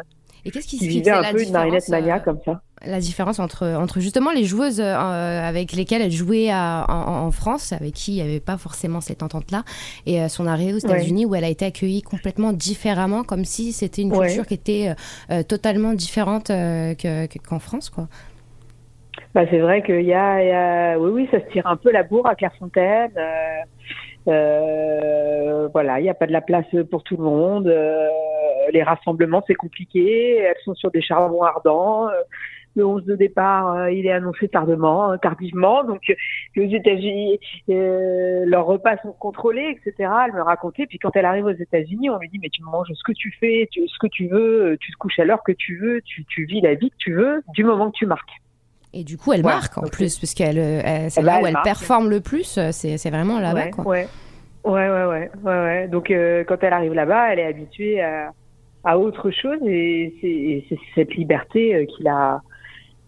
[0.44, 3.66] Et qu'est-ce qui, qui vivait un peu une Marinette mania comme ça la différence entre,
[3.66, 4.94] entre justement les joueuses euh,
[5.48, 9.62] avec lesquelles elle jouait en, France, avec qui il n'y avait pas forcément cette entente-là,
[10.06, 13.72] et euh, son arrivée aux États-Unis où elle a été accueillie complètement différemment, comme si
[13.72, 14.94] c'était une culture qui était
[15.30, 18.08] euh, totalement différente qu'en France, quoi.
[19.34, 22.04] Bah, c'est vrai qu'il y, y a, oui, oui, ça se tire un peu la
[22.04, 23.10] bourre à Clairefontaine.
[24.26, 27.66] Voilà, il n'y a pas de la place pour tout le monde.
[28.72, 30.36] les rassemblements, c'est compliqué.
[30.38, 32.08] Elles sont sur des charbons ardents
[32.74, 35.84] le 11 de départ, euh, il est annoncé tardement, euh, tardivement.
[35.84, 36.02] Donc,
[36.56, 37.38] aux États-Unis,
[37.70, 40.10] euh, leurs repas sont contrôlés, etc.
[40.26, 40.86] Elle me racontait.
[40.86, 43.32] Puis quand elle arrive aux États-Unis, on lui dit mais tu manges ce que tu
[43.38, 46.24] fais, tu, ce que tu veux, tu te couches à l'heure que tu veux, tu,
[46.24, 48.43] tu vis la vie que tu veux, du moment que tu marques.
[48.94, 52.58] Et du coup, elle marque en plus, puisqu'elle, c'est là où elle, performe le plus.
[52.70, 53.84] C'est vraiment là-bas, ouais, quoi.
[53.84, 54.08] Ouais.
[54.64, 54.88] Ouais,
[55.44, 58.32] ouais, Donc, quand elle arrive là-bas, elle est habituée à,
[58.84, 62.40] à autre chose et c'est cette liberté qu'il a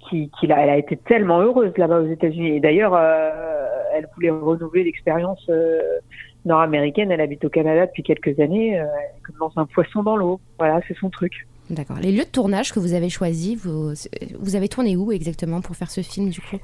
[0.08, 2.56] qui, qui a, elle a été tellement heureuse là-bas aux États-Unis.
[2.56, 3.30] Et d'ailleurs, euh,
[3.94, 5.80] elle voulait renouveler l'expérience euh,
[6.44, 7.10] nord-américaine.
[7.10, 8.86] Elle habite au Canada depuis quelques années, euh,
[9.24, 10.40] comme dans un poisson dans l'eau.
[10.58, 11.46] Voilà, c'est son truc.
[11.70, 11.96] D'accord.
[12.00, 13.92] Les lieux de tournage que vous avez choisis, vous,
[14.38, 16.58] vous avez tourné où exactement pour faire ce film du coup?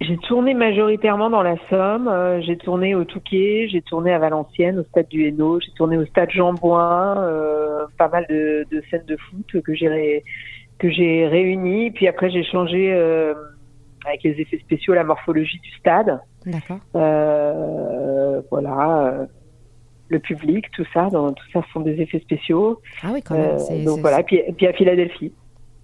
[0.00, 4.80] J'ai tourné majoritairement dans la Somme, euh, j'ai tourné au Touquet, j'ai tourné à Valenciennes,
[4.80, 8.82] au stade du Hainaut, j'ai tourné au stade Jean Bouin, euh, pas mal de, de,
[8.90, 10.22] scènes de foot que j'ai
[10.78, 11.90] que j'ai réunies.
[11.92, 13.34] Puis après j'ai changé euh,
[14.04, 16.20] avec les effets spéciaux la morphologie du stade.
[16.44, 16.80] D'accord.
[18.50, 19.26] Voilà
[20.08, 22.80] le public, tout ça, dans, tout ça sont des effets spéciaux.
[23.02, 23.58] Ah oui, quand même.
[23.70, 25.32] Euh, donc voilà, puis, puis à Philadelphie.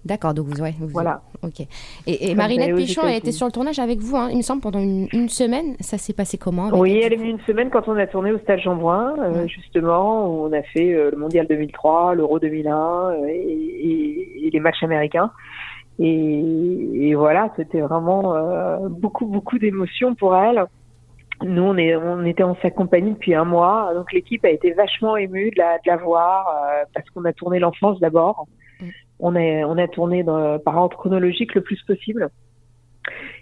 [0.03, 1.21] D'accord, donc vous, ouais, vous, voilà.
[1.43, 1.59] Ok.
[2.07, 4.61] Et, et Marinette Pichon, elle était sur le tournage avec vous, hein, il me semble,
[4.61, 5.75] pendant une, une semaine.
[5.79, 8.39] Ça s'est passé comment Oui, elle est venue une semaine quand on a tourné au
[8.39, 13.13] Stade Jean Brun, euh, justement, où on a fait euh, le Mondial 2003, l'Euro 2001
[13.27, 15.31] et, et, et, les matchs américains.
[15.99, 18.33] Et voilà, c'était vraiment
[18.89, 20.65] beaucoup, beaucoup d'émotions pour elle.
[21.43, 24.71] Nous, on, est, on était en sa compagnie depuis un mois, donc l'équipe a été
[24.73, 28.47] vachement émue de la, de la voir euh, parce qu'on a tourné l'enfance d'abord.
[28.79, 28.85] Mm.
[29.19, 32.29] On, a, on a tourné dans, par ordre chronologique le plus possible.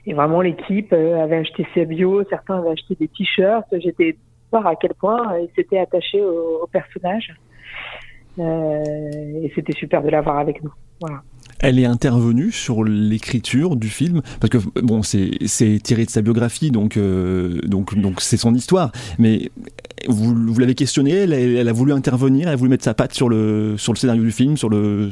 [0.06, 3.68] Et vraiment, l'équipe euh, avait acheté ses bio, certains avaient acheté des t-shirts.
[3.80, 4.16] J'étais
[4.52, 7.34] voir à quel point ils s'étaient attachés au, au personnage.
[8.40, 10.74] Euh, et c'était super de l'avoir avec nous.
[11.02, 11.22] Voilà.
[11.62, 16.72] Elle est intervenue sur l'écriture du film parce que bon c'est tiré de sa biographie
[16.72, 18.92] donc euh, donc donc c'est son histoire.
[19.18, 19.50] Mais
[20.08, 23.14] vous, vous l'avez questionné elle, elle, a voulu intervenir elle a voulu mettre sa patte
[23.14, 25.10] sur le sur le scénario du film sur le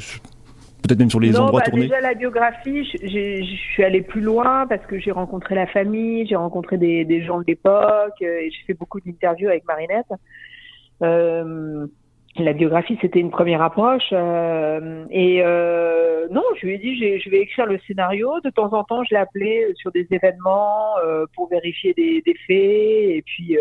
[0.83, 1.87] peut-être même sur les non, endroits bah, tournés.
[1.87, 6.37] déjà la biographie je suis allée plus loin parce que j'ai rencontré la famille j'ai
[6.37, 10.07] rencontré des, des gens de l'époque euh, et j'ai fait beaucoup d'interviews avec Marinette.
[11.03, 11.87] Euh,
[12.43, 14.09] la biographie, c'était une première approche.
[14.11, 18.31] Euh, et euh, non, je lui ai dit, je vais écrire le scénario.
[18.43, 22.57] De temps en temps, je l'ai appelé sur des événements euh, pour vérifier des, faits.
[22.57, 23.57] Et puis,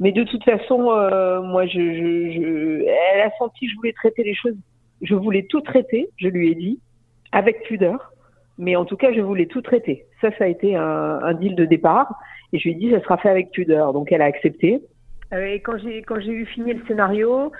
[0.00, 4.56] mais de toute façon, moi, je, elle a senti que je voulais traiter les choses.
[5.02, 6.08] Je voulais tout traiter.
[6.16, 6.80] Je lui ai dit
[7.32, 8.12] avec pudeur.
[8.58, 10.06] Mais en tout cas, je voulais tout traiter.
[10.20, 12.08] Ça, ça a été un, un deal de départ.
[12.52, 13.92] Et je lui ai dit, ça sera fait avec pudeur.
[13.92, 14.80] Donc, elle a accepté.
[15.32, 17.52] Euh, et quand j'ai quand j'ai eu fini le scénario,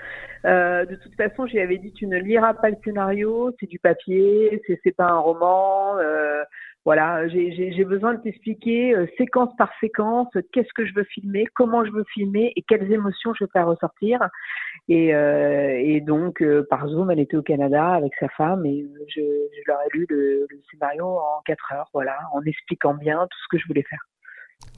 [0.44, 3.66] euh, de toute façon, je lui avais dit tu ne liras pas le scénario, c'est
[3.68, 5.98] du papier, c'est c'est pas un roman.
[5.98, 6.42] Euh,
[6.85, 11.85] voilà, j'ai besoin de t'expliquer euh, séquence par séquence qu'est-ce que je veux filmer, comment
[11.85, 14.20] je veux filmer et quelles émotions je veux faire ressortir.
[14.88, 18.87] Et, euh, et donc euh, par Zoom, elle était au Canada avec sa femme et
[19.09, 23.26] je, je leur ai lu le, le scénario en quatre heures, voilà, en expliquant bien
[23.29, 24.07] tout ce que je voulais faire.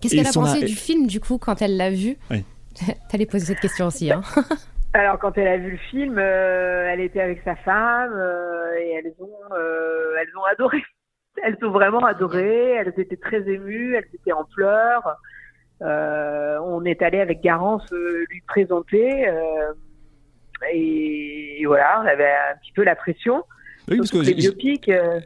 [0.01, 0.67] Qu'est-ce qu'elle a pensé a...
[0.67, 2.17] du film du coup quand elle l'a vu?
[2.31, 2.43] Oui.
[3.11, 4.23] T'allais poser cette question aussi, hein
[4.95, 8.91] Alors, quand elle a vu le film, euh, elle était avec sa femme euh, et
[8.93, 10.83] elles ont, euh, elles ont adoré.
[11.41, 12.71] Elles ont vraiment adoré.
[12.71, 13.95] Elles étaient très émues.
[13.95, 15.17] Elles étaient en pleurs.
[15.81, 19.31] on est allé avec Garance lui présenter
[20.73, 23.45] et, et, voilà, on avait un petit peu la pression.
[23.91, 24.23] Oui, parce que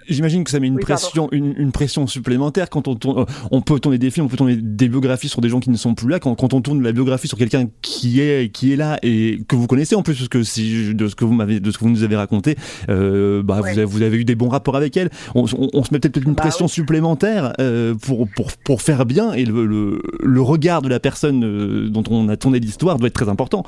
[0.09, 3.27] j'imagine que ça met une oui, pression, une, une, pression supplémentaire quand on tourne.
[3.51, 5.77] On peut tourner des films, on peut tourner des biographies sur des gens qui ne
[5.77, 6.21] sont plus là.
[6.21, 9.57] Quand, quand on tourne la biographie sur quelqu'un qui est qui est là et que
[9.57, 11.85] vous connaissez en plus, parce que si de ce que vous m'avez, de ce que
[11.85, 12.57] vous nous avez raconté,
[12.89, 13.73] euh, bah ouais.
[13.73, 15.11] vous, avez, vous avez eu des bons rapports avec elle.
[15.35, 19.07] On, on, on se met peut-être une bah, pression supplémentaire euh, pour pour pour faire
[19.07, 22.99] bien et le, le, le regard de la personne euh, dont on a tourné l'histoire
[22.99, 23.65] doit être très important.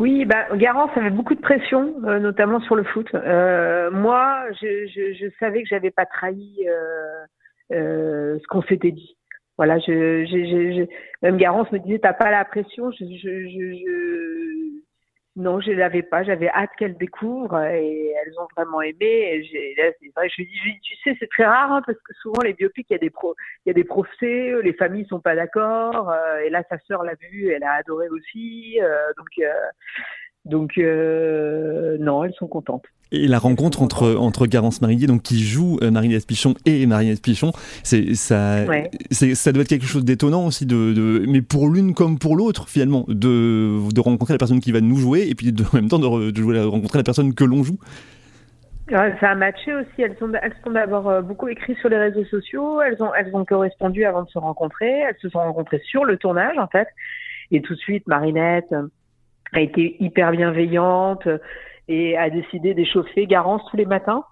[0.00, 3.06] Oui, bah, Garance avait beaucoup de pression, euh, notamment sur le foot.
[3.14, 6.66] Euh, moi, je, je, je, savais que j'avais pas trahi
[7.70, 9.18] euh, ce qu'on s'était dit.
[9.58, 10.86] Voilà, je, je,
[11.20, 12.90] même Garance me disait t'as pas la pression.
[12.92, 13.04] Je,
[15.36, 16.24] non, je l'avais pas.
[16.24, 19.44] J'avais hâte qu'elles découvrent et elles ont vraiment aimé.
[19.52, 22.42] Et là, vrai, je lui dis, tu sais, c'est très rare hein, parce que souvent
[22.42, 25.20] les biopics, il y a des pro, il y a des procès, les familles sont
[25.20, 26.10] pas d'accord.
[26.10, 28.80] Euh, et là, sa sœur l'a vu, elle a adoré aussi.
[28.82, 29.52] Euh, donc, euh,
[30.44, 30.76] donc
[32.00, 32.86] non, elles sont contentes.
[33.12, 37.20] Et la rencontre entre entre Garance Marillier, donc qui joue euh, Marinette Pichon et Marinette
[37.20, 37.50] Pichon,
[37.82, 38.88] c'est ça, ouais.
[39.10, 42.36] c'est ça doit être quelque chose d'étonnant aussi de, de, mais pour l'une comme pour
[42.36, 45.76] l'autre finalement, de de rencontrer la personne qui va nous jouer et puis de, en
[45.76, 47.78] même temps de, de jouer, rencontrer la personne que l'on joue.
[48.88, 50.02] Ça a matché aussi.
[50.02, 52.82] Elles sont, elles sont d'abord beaucoup écrites sur les réseaux sociaux.
[52.82, 54.90] Elles ont, elles ont correspondu avant de se rencontrer.
[54.90, 56.88] Elles se sont rencontrées sur le tournage en fait.
[57.52, 58.74] Et tout de suite, Marinette
[59.52, 61.26] a été hyper bienveillante
[61.90, 64.24] et a décidé d'échauffer Garance tous les matins,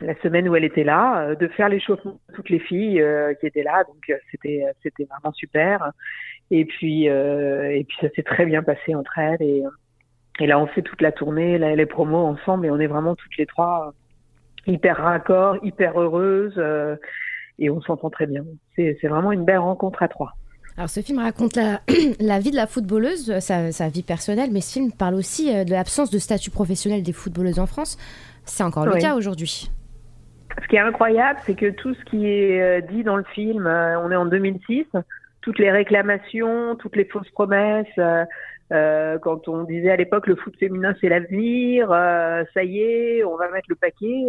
[0.00, 3.46] la semaine où elle était là, de faire l'échauffement de toutes les filles euh, qui
[3.46, 3.84] étaient là.
[3.84, 5.92] Donc c'était c'était vraiment super.
[6.50, 9.42] Et puis euh, et puis ça s'est très bien passé entre elles
[10.40, 13.36] et là on fait toute la tournée, les promos ensemble et on est vraiment toutes
[13.36, 13.92] les trois
[14.66, 16.96] hyper raccord, hyper heureuses euh,
[17.58, 18.44] et on s'entend très bien.
[18.76, 20.32] C'est c'est vraiment une belle rencontre à trois.
[20.78, 21.80] Alors ce film raconte la,
[22.20, 25.70] la vie de la footballeuse, sa, sa, vie personnelle, mais ce film parle aussi de
[25.72, 27.98] l'absence de statut professionnel des footballeuses en France.
[28.44, 29.00] C'est encore le Oui.
[29.00, 29.68] cas aujourd'hui.
[30.62, 33.66] Ce qui est incroyable, c'est que tout ce qui est euh, dit dans le film,
[33.66, 34.86] euh, on est en 2006,
[35.40, 38.24] toutes les réclamations, toutes les fausses promesses, euh,
[38.72, 43.24] euh, quand on disait à l'époque le foot féminin c'est l'avenir, euh, ça y est,
[43.24, 44.26] on va mettre le paquet.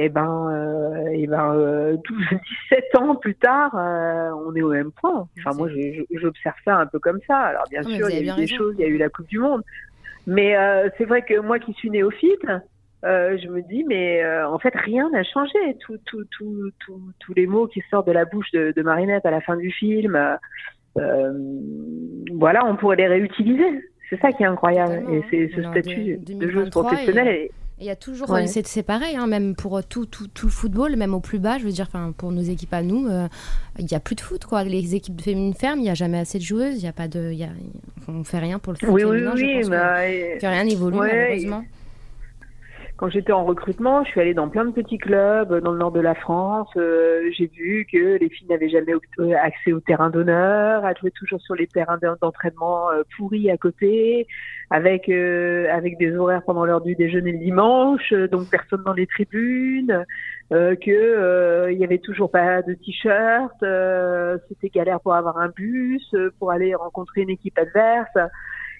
[0.00, 2.18] Et ben, euh, et ben, euh, 12,
[2.70, 5.26] 17 ans plus tard, euh, on est au même point.
[5.38, 5.68] Enfin, moi,
[6.12, 7.36] j'observe ça un peu comme ça.
[7.36, 8.56] Alors, bien Ah, sûr, il y a eu des raison.
[8.56, 9.62] choses, il y a eu la Coupe du Monde.
[10.28, 12.46] Mais euh, c'est vrai que moi qui suis néophyte,
[13.04, 15.58] euh, je me dis, mais euh, en fait, rien n'a changé.
[15.80, 16.70] Tout, tout, tout,
[17.18, 19.72] tous les mots qui sortent de la bouche de, de Marinette à la fin du
[19.72, 20.36] film, euh,
[20.98, 21.32] euh,
[22.34, 23.82] voilà, on pourrait les réutiliser.
[24.10, 24.94] C'est ça qui est incroyable.
[25.00, 27.28] Totalement, et c'est ce statut de 2023 joueuse professionnelle.
[27.28, 27.50] et- Et
[27.80, 28.42] Il y a toujours, Ouais.
[28.42, 31.20] euh, c'est c'est pareil, hein, même pour euh, tout, tout, tout le football, même au
[31.20, 33.28] plus bas, je veux dire, pour nos équipes à nous, euh,
[33.78, 34.64] il n'y a plus de foot, quoi.
[34.64, 36.92] Les équipes de féminines ferment, il n'y a jamais assez de joueuses, il y a
[36.92, 37.50] pas de, il y a,
[38.08, 40.46] on fait rien pour le foot Oui, oui, je oui, pense mais, que, euh, que
[40.46, 41.64] rien n'évolue, ouais, malheureusement.
[42.98, 45.92] Quand j'étais en recrutement, je suis allée dans plein de petits clubs dans le nord
[45.92, 46.68] de la France.
[46.76, 51.12] Euh, J'ai vu que les filles n'avaient jamais euh, accès au terrain d'honneur, elles jouaient
[51.12, 54.26] toujours sur les terrains d'en- d'entraînement euh, pourris à côté,
[54.70, 58.94] avec euh, avec des horaires pendant l'heure du déjeuner le dimanche, euh, donc personne dans
[58.94, 60.04] les tribunes,
[60.52, 65.38] euh, que euh, il y avait toujours pas de t-shirt, euh, c'était galère pour avoir
[65.38, 68.10] un bus, euh, pour aller rencontrer une équipe adverse.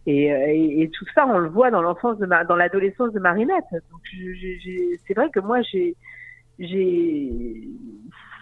[0.09, 3.12] Et, euh, et, et tout ça, on le voit dans l'enfance de ma, dans l'adolescence
[3.12, 3.71] de Marinette.
[3.73, 4.01] Donc,
[5.07, 5.94] c'est vrai que moi, j'ai,
[6.59, 7.31] j'ai,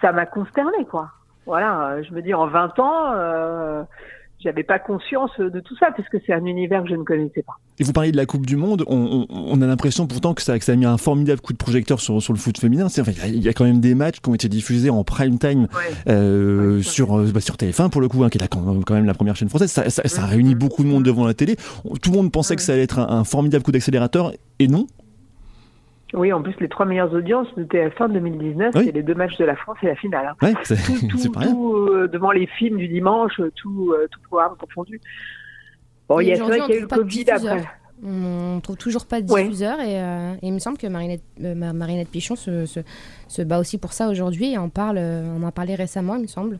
[0.00, 1.10] ça m'a consterné, quoi.
[1.44, 3.82] Voilà, je me dis en 20 ans, euh,
[4.46, 7.52] j'avais pas conscience de tout ça puisque c'est un univers que je ne connaissais pas.
[7.78, 10.40] Et vous parliez de la Coupe du Monde, on, on- on a l'impression pourtant que
[10.40, 12.88] ça, que ça a mis un formidable coup de projecteur sur, sur le foot féminin.
[12.88, 14.48] C'est- enfin, Il y, a- il y a quand même des matchs qui ont été
[14.48, 15.66] diffusés en prime time
[16.08, 19.04] euh, sur, euh, bah, sur TF1 pour le coup, hein, qui est quand quand même
[19.06, 19.70] la première chaîne française.
[19.70, 21.56] Ça, ça, ça a réuni beaucoup de monde devant la télé.
[22.02, 24.86] Tout le monde pensait que ça allait être un, un formidable coup d'accélérateur, et non.
[26.16, 28.82] Oui, en plus, les trois meilleures audiences de TF1 2019, Oui.
[28.86, 30.26] c'est les deux matchs de la France et la finale.
[30.32, 30.36] hein.
[30.46, 31.52] Ouais, c'est tout, c'est pas rien.
[31.52, 35.00] tout, euh, devant les films du dimanche, tout, euh, tout programme confondu.
[36.08, 37.64] Bon, il y a vrai qu'il y a eu le trouve pas de Covid après.
[38.04, 39.44] On trouve toujours pas de Ouais.
[39.44, 42.80] diffuseur et, euh, et il me semble que Marinette, euh, Ma- Marinette Pichon se, se,
[43.28, 46.22] se bat aussi pour ça aujourd'hui et en parle, euh, on en parlait récemment, il
[46.22, 46.58] me semble.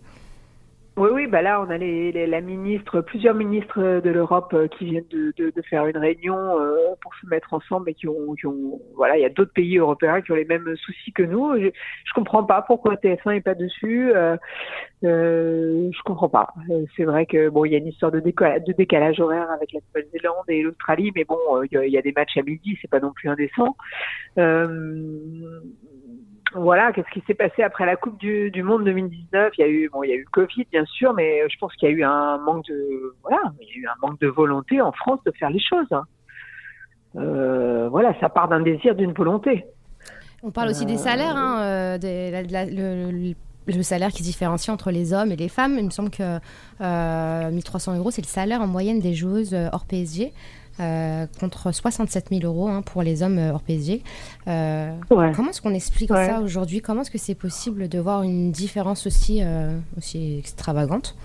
[0.99, 4.67] Oui, oui, bah là, on a les, les- la ministre, plusieurs ministres de l'Europe euh,
[4.67, 8.09] qui viennent de, de, de faire une réunion euh, pour se mettre ensemble et qui
[8.09, 11.13] ont, qui ont voilà, il y a d'autres pays européens qui ont les mêmes soucis
[11.13, 11.55] que nous.
[11.61, 11.69] Je,
[12.15, 14.11] comprends pas pourquoi TF1 est pas dessus.
[14.15, 14.39] Euh,
[15.05, 16.55] euh, je comprends pas.
[16.71, 19.51] Euh, C'est vrai que bon, il y a une histoire de, décalage, de décalage horaire
[19.51, 21.39] avec la Nouvelle-Zélande et l'Australie, mais bon,
[21.71, 23.77] il y, y a des matchs à midi, c'est pas non plus indécent.
[26.57, 29.65] Euh, voilà, qu'est-ce qui s'est passé après la Coupe du, du Monde 2019 Il y
[29.65, 31.89] a eu, bon, il y a eu le Covid bien sûr, mais je pense qu'il
[31.89, 34.81] y a eu un manque de, voilà, il y a eu un manque de volonté
[34.81, 35.87] en France de faire les choses.
[35.93, 36.05] hein.
[37.17, 39.65] Euh, voilà, ça part d'un désir, d'une volonté.
[40.43, 41.99] On parle aussi des salaires, hein, euh,
[42.51, 43.35] la- le, le-
[43.69, 45.77] le salaire qui se différencie entre les hommes et les femmes.
[45.79, 46.39] Il me semble que
[46.81, 50.33] euh, 1300 euros, c'est le salaire en moyenne des joueuses euh, hors PSG.
[50.81, 54.03] Euh, contre 67 000 euros hein, pour les hommes euh, hors PSG.
[54.49, 56.27] Euh, Comment est-ce qu'on explique Ouais.
[56.27, 56.81] ça aujourd'hui?
[56.81, 61.17] Comment est-ce que c'est possible de voir une différence aussi, euh, aussi extravagante?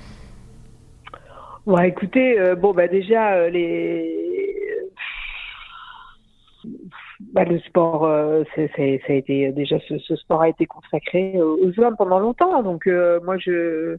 [1.65, 4.17] Ouais, écoutez, bon bah déjà les
[7.33, 11.57] bah, le sport, euh, ça a été déjà ce, ce sport a été consacré aux
[11.63, 13.97] aux hommes pendant longtemps, donc euh, moi je,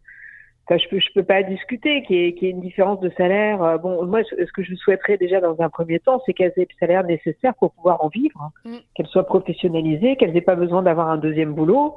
[0.65, 3.01] enfin, je peux je peux pas discuter qu'il y ait, qu'il y ait une différence
[3.01, 3.63] de salaire.
[3.63, 6.69] Euh, Bon, moi ce que je souhaiterais déjà dans un premier temps, c'est qu'elles aient
[6.69, 8.79] le salaire nécessaire pour pouvoir en vivre, hein.
[8.95, 11.97] qu'elles soient professionnalisées, qu'elles aient pas besoin d'avoir un deuxième boulot.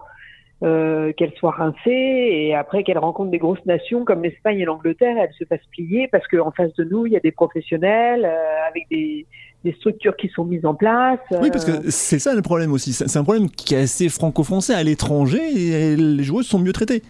[0.63, 5.17] Euh, qu'elles soient rincées et après qu'elles rencontrent des grosses nations comme l'Espagne et l'Angleterre,
[5.19, 8.69] elles se fassent plier parce qu'en face de nous, il y a des professionnels euh,
[8.69, 9.25] avec des,
[9.65, 11.19] des structures qui sont mises en place.
[11.41, 12.93] Oui, parce que c'est ça le problème aussi.
[12.93, 16.71] C'est c'est un problème qui est assez franco-français à l'étranger et les joueuses sont mieux
[16.71, 17.03] traitées.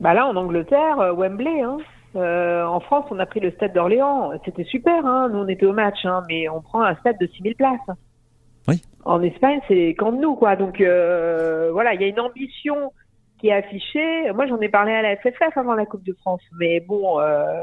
[0.00, 1.60] Bah là, en Angleterre, euh, Wembley.
[1.60, 1.76] Hein.
[2.16, 4.32] Euh, en France, on a pris le stade d'Orléans.
[4.44, 5.06] C'était super.
[5.06, 5.28] Hein.
[5.30, 7.78] Nous, on était au match, hein, mais on prend un stade de 6000 places.
[8.66, 8.82] Oui.
[9.04, 10.56] En Espagne, c'est quand nous, quoi.
[10.56, 12.92] Donc euh, voilà, il y a une ambition
[13.38, 14.32] qui est affichée.
[14.32, 17.20] Moi, j'en ai parlé à la FFF avant la Coupe de France, mais bon.
[17.20, 17.60] Euh,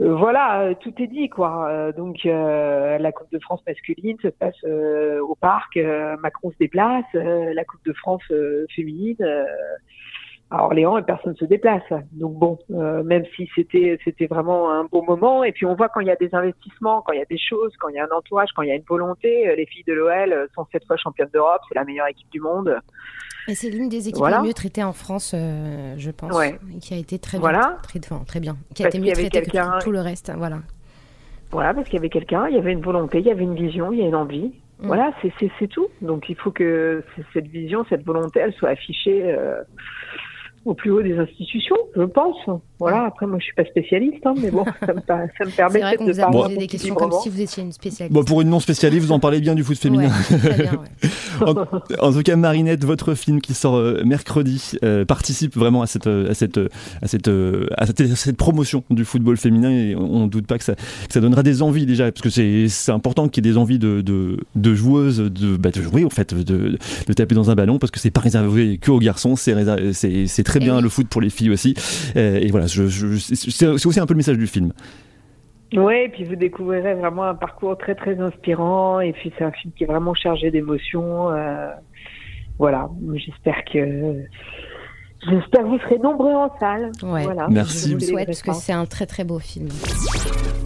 [0.00, 1.92] voilà, tout est dit quoi.
[1.96, 5.78] Donc la Coupe de France masculine se passe au parc,
[6.20, 8.24] Macron se déplace, la Coupe de France
[8.74, 9.16] féminine,
[10.54, 11.82] à Orléans et personne ne se déplace.
[12.12, 15.42] Donc bon, euh, même si c'était c'était vraiment un beau moment.
[15.44, 17.38] Et puis on voit quand il y a des investissements, quand il y a des
[17.38, 19.48] choses, quand il y a un entourage, quand il y a une volonté.
[19.48, 22.40] euh, Les filles de l'OL sont sept fois championnes d'Europe, c'est la meilleure équipe du
[22.40, 22.76] monde.
[23.48, 24.40] Et c'est l'une des équipes Voilà.
[24.40, 26.58] les mieux traitées en France, euh, je pense, Ouais.
[26.80, 27.58] qui a été très Voilà.
[27.58, 30.30] bien, très, enfin, très bien, qui a Parce été mieux traitée que tout, le reste.
[30.36, 30.58] Voilà.
[31.50, 33.54] Voilà, parce qu'il y avait quelqu'un, il y avait une volonté, il y avait une
[33.54, 34.52] vision, il y a une envie.
[34.80, 34.86] Mm.
[34.86, 35.88] Voilà, c'est tout.
[36.00, 39.62] Donc il faut que cette vision, cette volonté, elle soit affichée euh,
[40.64, 42.38] au plus haut des institutions, je pense.
[42.82, 43.04] Voilà.
[43.06, 45.80] Après, moi, je suis pas spécialiste, hein, mais bon, ça me, ça me C'est permet
[45.80, 48.12] vrai de vous a parler des questions comme si vous étiez une spécialiste.
[48.14, 50.10] Bon, pour une non spécialiste, vous en parlez bien du foot féminin.
[50.30, 50.72] Ouais, très bien,
[51.46, 51.54] en,
[52.08, 56.06] en tout cas, Marinette, votre film qui sort euh, mercredi euh, participe vraiment à cette,
[56.06, 60.24] euh, à cette, à cette, à cette, à cette promotion du football féminin et on
[60.24, 62.92] ne doute pas que ça, que ça donnera des envies déjà parce que c'est c'est
[62.92, 66.10] important qu'il y ait des envies de, de, de joueuses de, bah, de jouer en
[66.10, 69.36] fait, de, de taper dans un ballon parce que c'est pas réservé que aux garçons,
[69.36, 71.74] c'est réservé- c'est c'est très bien le foot pour les filles aussi.
[72.16, 74.72] Euh, et voilà, je, je- c'est aussi un peu le message du film.
[75.74, 79.00] Ouais, et puis vous découvrirez vraiment un parcours très très inspirant.
[79.00, 81.30] Et puis c'est un film qui est vraiment chargé d'émotions.
[81.30, 81.68] euh,
[82.58, 83.78] voilà, j'espère que
[85.28, 86.92] j'espère que vous serez nombreux en salle.
[87.02, 87.24] Ouais.
[87.24, 87.88] Voilà, Merci.
[87.88, 89.68] Je vous le souhaite parce que c'est un très très beau film.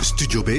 [0.01, 0.51] Studio B,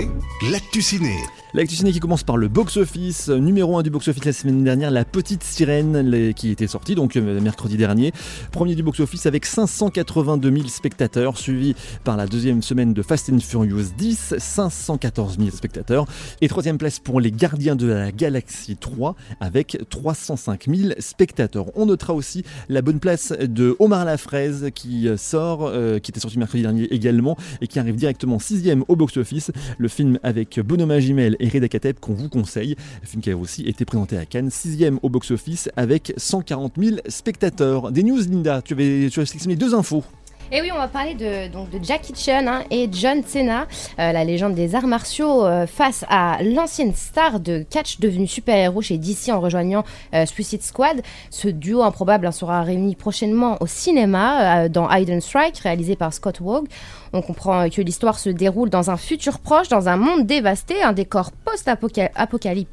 [0.51, 1.15] l'actu ciné.
[1.58, 4.91] L'actu ciné qui commence par le box-office, euh, numéro 1 du box-office la semaine dernière,
[4.91, 8.13] La Petite Sirène, qui était sortie donc euh, mercredi dernier.
[8.52, 13.39] Premier du box-office avec 582 000 spectateurs, suivi par la deuxième semaine de Fast and
[13.39, 16.06] Furious 10, 514 000 spectateurs.
[16.41, 21.72] Et troisième place pour Les Gardiens de la Galaxie 3, avec 305 000 spectateurs.
[21.74, 25.72] On notera aussi la bonne place de Omar la Fraise qui euh, sort,
[26.04, 29.50] qui était sorti mercredi dernier également, et qui arrive directement sixième au box-office.
[29.80, 32.75] Le film avec Bono Magimel et Reda Kateb qu'on vous conseille.
[33.01, 36.97] Le film qui a aussi été présenté à Cannes, sixième au box-office avec 140 000
[37.07, 37.91] spectateurs.
[37.91, 40.03] Des news, Linda, tu avais, tu sélectionné deux infos.
[40.49, 43.67] Et oui, on va parler de, donc, de Jackie Chan hein, et John Cena,
[43.99, 48.81] euh, la légende des arts martiaux, euh, face à l'ancienne star de catch devenue super-héros
[48.81, 49.83] chez DC en rejoignant
[50.13, 51.01] euh, Suicide Squad.
[51.31, 56.39] Ce duo improbable hein, sera réuni prochainement au cinéma dans Hidden Strike, réalisé par Scott
[56.39, 56.67] Wogg.
[57.12, 60.93] On comprend que l'histoire se déroule dans un futur proche, dans un monde dévasté, un
[60.93, 62.69] décor post-apocalyptique.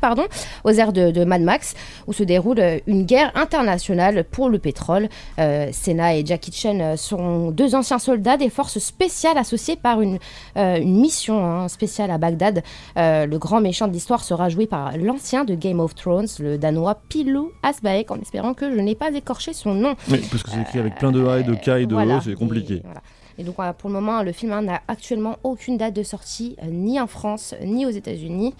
[0.00, 0.24] Pardon,
[0.64, 1.74] aux airs de, de Mad Max,
[2.06, 5.08] où se déroule euh, une guerre internationale pour le pétrole.
[5.38, 10.00] Euh, Senna et Jackie Chan euh, sont deux anciens soldats des forces spéciales associés par
[10.00, 10.18] une,
[10.56, 12.62] euh, une mission hein, spéciale à Bagdad.
[12.96, 16.58] Euh, le grand méchant de l'histoire sera joué par l'ancien de Game of Thrones, le
[16.58, 19.94] danois Pilou Asbaek, en espérant que je n'ai pas écorché son nom.
[20.10, 22.18] Oui, parce que c'est écrit avec plein de A et de K et de voilà.
[22.18, 22.80] E, c'est compliqué.
[22.84, 23.00] Voilà.
[23.38, 26.98] Et donc pour le moment, le film hein, n'a actuellement aucune date de sortie, ni
[26.98, 28.54] en France, ni aux États-Unis.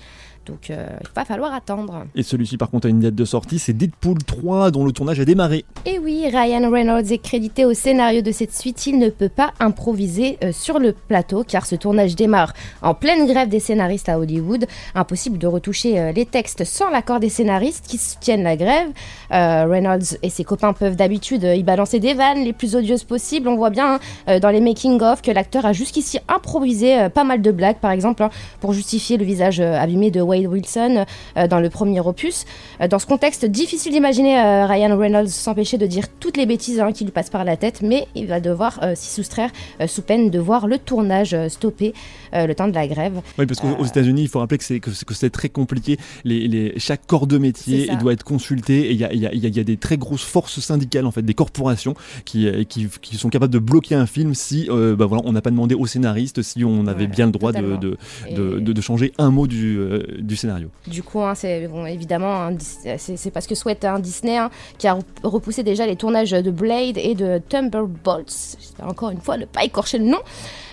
[0.47, 2.07] Donc euh, il va falloir attendre.
[2.15, 5.21] Et celui-ci, par contre, a une date de sortie, c'est Deadpool 3, dont le tournage
[5.21, 5.65] a démarré.
[5.85, 8.87] Et oui, Ryan Reynolds est crédité au scénario de cette suite.
[8.87, 13.27] Il ne peut pas improviser euh, sur le plateau car ce tournage démarre en pleine
[13.27, 14.67] grève des scénaristes à Hollywood.
[14.95, 18.89] Impossible de retoucher euh, les textes sans l'accord des scénaristes qui soutiennent la grève.
[19.33, 23.49] Euh, Reynolds et ses copains peuvent d'habitude y balancer des vannes les plus odieuses possibles.
[23.49, 27.51] On voit bien hein, dans les making-of que l'acteur a jusqu'ici improvisé pas mal de
[27.51, 28.31] blagues, par exemple, hein,
[28.61, 31.05] pour justifier le visage abîmé de Wade Wilson
[31.37, 32.45] euh, dans le premier opus.
[32.81, 36.81] Euh, dans ce contexte, difficile d'imaginer euh, Ryan Reynolds s'empêcher de dire toutes les bêtises
[36.81, 39.51] hein, qui lui passent par la tête, mais il va devoir s'y soustraire
[39.87, 41.93] sous peine de voir le tournage stoppé
[42.33, 43.21] le temps de la grève.
[43.39, 45.99] Oui, parce qu'aux États-Unis, il faut rappeler que c'est que, c'est- que c'est très compliqué.
[46.25, 49.27] Les, les- chaque corps de métier doit être consulté et il y a, il y
[49.27, 51.35] a- il y a- il y a des très grosses forces syndicales, en fait, des
[51.35, 51.95] corporations
[52.25, 55.41] qui, qui, qui sont capables de bloquer un film si euh, bah voilà, on n'a
[55.41, 57.79] pas demandé au scénariste si on avait bien le droit de, totalement.
[57.79, 57.97] de,
[58.35, 60.69] de, de- de changer un mot du, euh, du scénario.
[60.87, 62.57] Du coup, hein, c'est évidemment, hein,
[62.99, 66.51] c'est parce que souhaite un Disney hein, qui a re- repoussé déjà les tournages de
[66.51, 68.57] Blade et de Thunderbolts.
[68.83, 70.19] Encore une fois ne pas écorcher le nom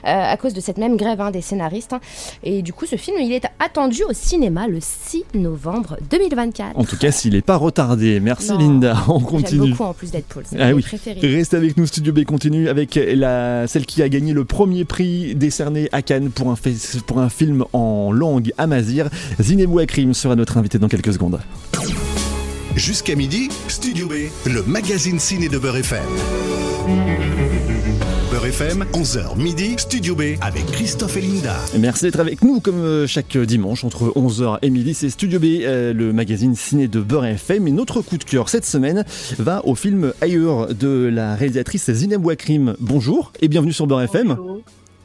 [0.03, 1.93] à cause de cette même grève hein, des scénaristes.
[1.93, 1.99] hein.
[2.43, 6.77] Et du coup, ce film, il est attendu au cinéma le 6 novembre 2024.
[6.77, 8.19] En tout cas, s'il n'est pas retardé.
[8.19, 9.69] Merci Non, Linda, on J'aime continue.
[9.71, 10.81] beaucoup en plus Deadpool, c'est Ah mon oui.
[10.83, 11.19] préféré.
[11.35, 15.35] Reste avec nous, Studio B continue avec la, celle qui a gagné le premier prix
[15.35, 19.05] décerné à Cannes pour un, fait- pour un film en langue amazigh.
[19.41, 21.39] Zinebou Akrim sera notre invité dans quelques secondes.
[22.75, 24.13] Jusqu'à midi, Studio B,
[24.47, 26.01] le magazine ciné de Beurre FM.
[28.53, 31.55] Beurre FM, 11h midi, Studio B avec Christophe et Linda.
[31.79, 34.93] Merci d'être avec nous comme euh, chaque dimanche entre 11h et midi.
[34.93, 37.67] C'est Studio B, euh, le magazine ciné de Beurre FM.
[37.67, 39.05] Et notre coup de cœur cette semaine
[39.39, 42.75] va au film Ailleurs de la réalisatrice Zineb Wakrim.
[42.79, 44.37] Bonjour et bienvenue sur Beurre FM.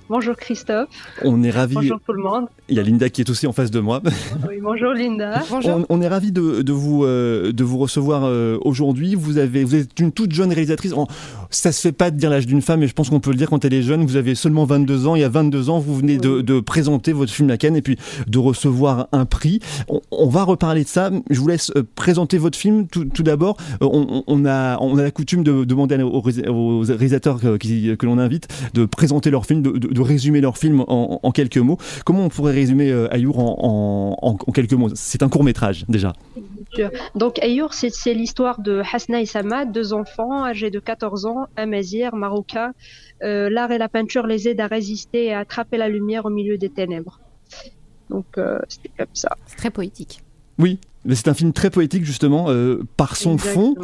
[0.09, 0.89] Bonjour Christophe.
[1.23, 1.75] On est ravis.
[1.75, 2.47] Bonjour tout le monde.
[2.71, 4.01] Il y a Linda qui est aussi en face de moi.
[4.49, 5.43] Oui, bonjour Linda.
[5.51, 5.85] Bonjour.
[5.91, 9.15] On, on est ravis de, de vous, euh, de vous recevoir euh, aujourd'hui.
[9.15, 10.93] Vous, avez, vous êtes une toute jeune réalisatrice.
[10.95, 11.07] En-
[11.51, 13.37] ça se fait pas de dire l'âge d'une femme, mais je pense qu'on peut le
[13.37, 14.05] dire quand elle est jeune.
[14.07, 15.15] Vous avez seulement 22 ans.
[15.15, 17.83] Il y a 22 ans, vous venez de, de présenter votre film à Cannes et
[17.83, 17.97] puis
[18.27, 19.61] de recevoir un prix.
[19.89, 21.11] On, on va reparler de ça.
[21.31, 23.57] Je vous laisse euh, présenter votre film tout, tout d'abord.
[23.83, 27.57] On, on a, on a la coutume de demander aux, ré- aux réalisateurs que,
[27.95, 31.31] que l'on invite de présenter leur film, de, de- de résumer leur film en, en
[31.33, 31.79] quelques mots.
[32.05, 33.57] Comment on pourrait résumer euh, Ayour en,
[34.23, 34.91] en- en- en quelques mots?
[34.95, 36.13] C'est un court métrage déjà.
[37.15, 41.47] Donc Ayour, c'est c'est l'histoire de Hasna et Samad, deux enfants âgés de 14 ans,
[41.57, 42.73] amazir, marocain.
[43.23, 46.31] Euh, L'art et la peinture les aident à résister et à attraper la lumière au
[46.31, 47.21] milieu des ténèbres.
[48.11, 49.37] Donc euh, c'était comme ça.
[49.47, 50.21] C'est très poétique.
[50.59, 53.75] Oui, mais c'est un film très poétique justement euh, par son fond.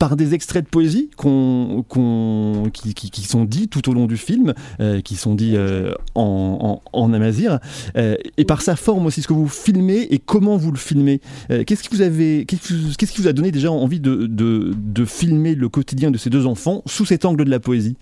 [0.00, 5.14] Par des extraits de poésie qui, sont dits tout au long du film, euh, qui
[5.14, 6.80] sont dits euh, en,
[7.12, 7.58] amazigh,
[7.96, 11.20] euh, et par sa forme aussi, ce que vous filmez et comment vous le filmez.
[11.48, 16.30] Qu'est-ce qui vous qui vous- a donné déjà envie de, filmer le quotidien de ces
[16.30, 17.96] deux enfants sous cet angle de la poésie?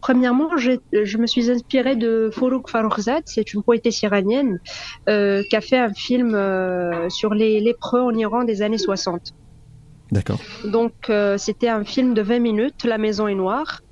[0.00, 4.60] Premièrement, je me suis inspirée de Fourouk Farrokhzad, c'est une poétesse iranienne
[5.06, 6.30] qui a fait un film
[7.10, 9.34] sur les lépreux en Iran des années 60.
[10.12, 10.40] D'accord.
[10.64, 13.82] Donc euh, c'était un film de 20 minutes, La maison est noire.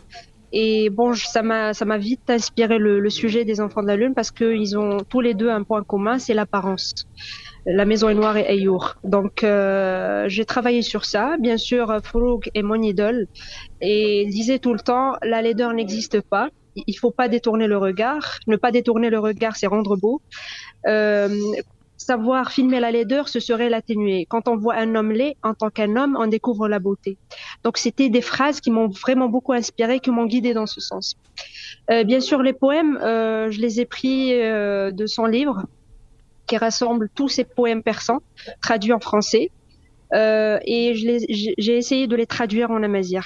[0.51, 3.97] Et bon, ça m'a ça m'a vite inspiré le, le sujet des enfants de la
[3.97, 7.07] lune parce qu'ils ont tous les deux un point commun, c'est l'apparence.
[7.67, 8.97] La maison est noire et Ayour.
[9.05, 11.37] Donc euh, j'ai travaillé sur ça.
[11.39, 13.27] Bien sûr, Fourouk est mon idole
[13.83, 16.49] et il disait tout le temps la laideur n'existe pas.
[16.87, 18.39] Il faut pas détourner le regard.
[18.47, 20.23] Ne pas détourner le regard, c'est rendre beau.
[20.87, 21.29] Euh,
[21.99, 24.27] savoir filmer la laideur, ce serait l'atténuer.
[24.31, 27.19] Quand on voit un homme laid, en tant qu'un homme, on découvre la beauté.
[27.65, 31.17] Donc c'était des phrases qui m'ont vraiment beaucoup inspiré, qui m'ont guidé dans ce sens.
[31.91, 35.65] Euh, bien sûr, les poèmes, euh, je les ai pris euh, de son livre,
[36.47, 38.21] qui rassemble tous ces poèmes persans,
[38.63, 39.51] traduits en français.
[40.15, 43.21] Euh, et j'ai essayé de les traduire en amazigh.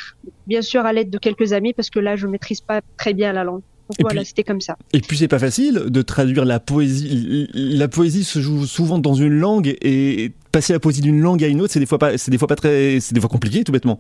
[0.49, 3.33] Bien sûr, à l'aide de quelques amis, parce que là, je maîtrise pas très bien
[3.33, 3.63] la langue.
[3.99, 4.77] Et voilà, puis- c'était comme ça?
[4.93, 7.49] Et puis c'est pas facile de traduire la poésie.
[7.55, 11.49] La poésie se joue souvent dans une langue et passer la poésie d'une langue à
[11.49, 13.65] une autre, c'est des fois pas, c'est des fois pas très, c'est des fois compliqué
[13.65, 13.99] tout bêtement.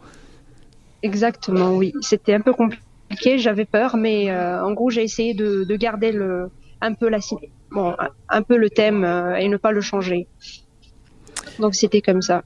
[1.03, 1.93] Exactement, oui.
[2.01, 6.13] C'était un peu compliqué, j'avais peur, mais euh, en gros, j'ai essayé de, de garder
[6.13, 6.49] le,
[6.81, 7.19] un peu la,
[7.71, 7.95] bon,
[8.29, 10.27] un peu le thème euh, et ne pas le changer.
[11.59, 12.45] Donc c'était comme ça.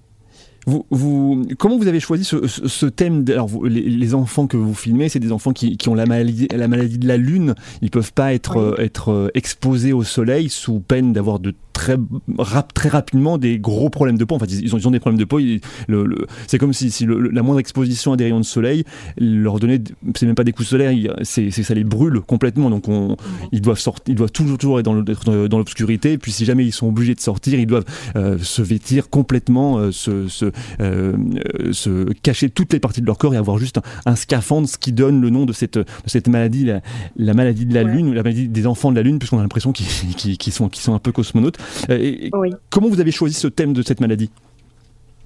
[0.68, 4.48] Vous, vous, comment vous avez choisi ce, ce- ce thème Alors, vous- les, les enfants
[4.48, 7.16] que vous filmez, c'est des enfants qui, qui ont la maladie, la maladie de la
[7.16, 7.54] lune.
[7.82, 11.96] Ils peuvent pas être, euh, être euh, exposés au soleil sous peine d'avoir de très,
[12.38, 14.34] rap- très rapidement des gros problèmes de peau.
[14.34, 15.38] En fait, ils, ont, ils ont des problèmes de peau.
[15.38, 18.44] Ils- le- le- c'est comme si, si le- la moindre exposition à des rayons de
[18.44, 18.82] soleil
[19.18, 19.80] leur donnait,
[20.16, 22.70] c'est même pas des coups de soleil, c'est, c'est- ça les brûle complètement.
[22.70, 23.16] Donc, on,
[23.52, 26.18] ils doivent sortir, ils doivent toujours, toujours être dans, être dans- l'obscurité.
[26.18, 27.84] Puis, si jamais ils sont obligés de sortir, ils doivent
[28.16, 33.06] euh, se vêtir complètement, euh, se, se, euh, euh, se cacher toutes les parties de
[33.06, 35.78] leur corps et avoir juste un, un scaphandre, ce qui donne le nom de cette,
[35.78, 36.80] de cette maladie, la,
[37.16, 37.92] la maladie de la Ouais.
[37.92, 39.86] lune, ou la maladie des enfants de la lune, puisqu'on a l'impression qu'ils,
[40.52, 41.58] sont, un peu cosmonautes.
[41.90, 42.50] Euh, et- et Oui.
[42.70, 44.30] Comment vous avez choisi ce thème de cette maladie?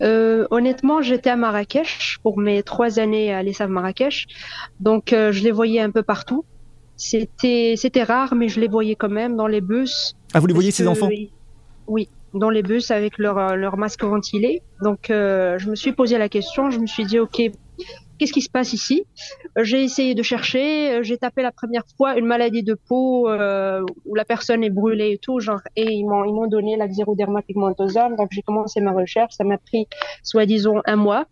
[0.02, 4.26] Euh, honnêtement, j'étais à Marrakech pour mes trois années à l'ESAV Marrakech,
[4.80, 6.44] donc euh, je les voyais un peu partout.
[6.96, 10.14] C'était c'était rare, mais je les voyais quand même dans les bus.
[10.34, 11.08] Ah, vous les voyez, ces enfants?
[11.86, 14.62] Oui, dans les bus avec leur, euh, leur masque ventilé.
[14.82, 17.40] Donc, euh, je me suis posé la question, je me suis dit, OK,
[18.18, 19.04] qu'est-ce qui se passe ici?
[19.56, 24.14] J'ai essayé de chercher, j'ai tapé la première fois une maladie de peau euh, où
[24.14, 27.42] la personne est brûlée et tout, genre, et ils m'ont ils m'ont donné la xéroderma
[27.42, 28.16] pigmentosum.
[28.16, 29.86] Donc, j'ai commencé ma recherche, ça m'a pris,
[30.22, 31.26] soi-disant, un mois.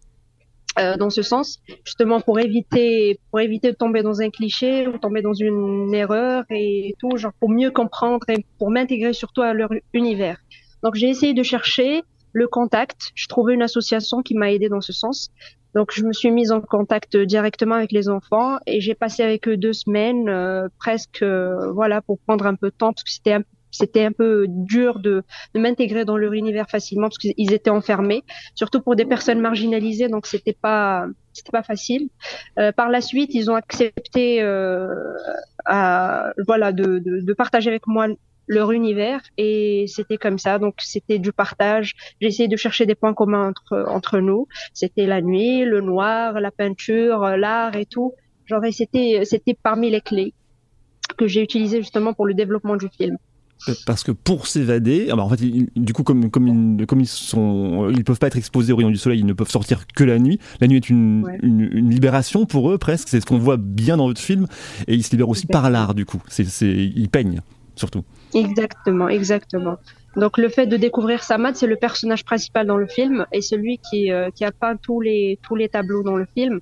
[0.78, 4.98] euh, dans ce sens, justement pour éviter pour éviter de tomber dans un cliché ou
[4.98, 9.54] tomber dans une erreur et tout, genre pour mieux comprendre et pour m'intégrer surtout à
[9.54, 10.38] leur univers.
[10.82, 12.02] Donc j'ai essayé de chercher
[12.32, 13.10] le contact.
[13.14, 15.30] Je trouvais une association qui m'a aidé dans ce sens.
[15.74, 19.46] Donc je me suis mise en contact directement avec les enfants et j'ai passé avec
[19.48, 23.10] eux deux semaines euh, presque euh, voilà pour prendre un peu de temps parce que
[23.10, 25.22] c'était un c'était un peu dur de,
[25.54, 28.24] de m'intégrer dans leur univers facilement parce qu'ils étaient enfermés,
[28.54, 32.08] surtout pour des personnes marginalisées, donc c'était pas c'était pas facile.
[32.58, 34.88] Euh, par la suite, ils ont accepté euh,
[35.64, 38.08] à, voilà de, de, de partager avec moi
[38.48, 42.94] leur univers et c'était comme ça donc c'était du partage j'ai essayé de chercher des
[42.94, 48.14] points communs entre entre nous c'était la nuit le noir la peinture l'art et tout
[48.46, 50.32] genre c'était c'était parmi les clés
[51.16, 53.18] que j'ai utilisées justement pour le développement du film
[53.86, 57.08] Parce que pour s'évader, ah bah, en fait, du coup, comme, comme, ils, comme ils
[57.08, 60.04] sont, ils peuvent pas être exposés au rayon du soleil, ils ne peuvent sortir que
[60.04, 60.38] la nuit.
[60.60, 63.08] La nuit est une, une, libération pour eux presque.
[63.08, 64.46] C'est ce qu'on voit bien dans votre film,
[64.86, 65.94] et ils se libèrent aussi par l'art.
[65.94, 67.40] Du coup, c'est, ils peignent
[67.74, 68.04] surtout.
[68.34, 69.76] Exactement, exactement.
[70.16, 73.78] Donc le fait de découvrir Samad, c'est le personnage principal dans le film et celui
[73.78, 76.60] qui, euh, qui a peint tous les, tous les tableaux dans le film.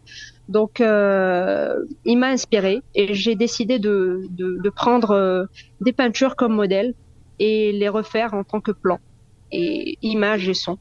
[0.49, 5.47] Donc euh, il m'a inspiré et j'ai décidé de, de, de prendre euh,
[5.81, 6.95] des peintures comme modèle
[7.39, 9.01] et les refaire en tant que plan
[9.53, 10.79] et images et son.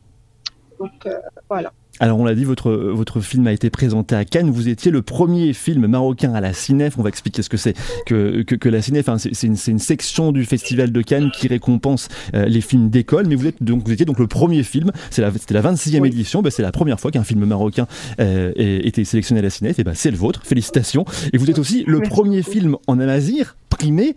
[0.80, 1.20] Donc euh,
[1.50, 1.72] voilà.
[2.00, 4.50] Alors on l'a dit, votre, votre film a été présenté à Cannes.
[4.50, 6.98] Vous étiez le premier film marocain à la Cinef.
[6.98, 7.74] On va expliquer ce que c'est
[8.06, 9.08] que, que, la Cinef.
[9.08, 13.28] Hein, c'est une, une, section du Festival de Cannes qui récompense euh, les films d'école.
[13.28, 14.92] Mais vous, êtes, donc, vous étiez donc le premier film.
[15.10, 16.42] C'était la, la 26e édition.
[16.42, 17.88] Ben, c'est la première fois qu'un film marocain
[18.20, 19.80] euh, était sélectionné à la Cinef.
[19.80, 20.42] Et ben, c'est le vôtre.
[20.44, 21.06] Félicitations.
[21.32, 24.16] Et vous êtes aussi le premier film en amazir primé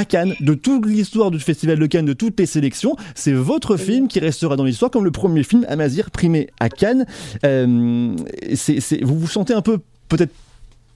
[0.00, 2.96] à Cannes, de toute l'histoire du Festival de Cannes, de toutes les sélections.
[3.14, 7.04] C'est votre film qui restera dans l'histoire comme le premier film Amazir primé à Cannes.
[7.44, 8.16] Euh,
[9.02, 9.78] vous vous sentez un peu
[10.08, 10.32] peut-être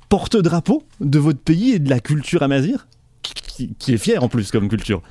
[0.09, 2.86] porte-drapeau de votre pays et de la culture Amazir,
[3.20, 5.02] qui, est fière en plus comme culture.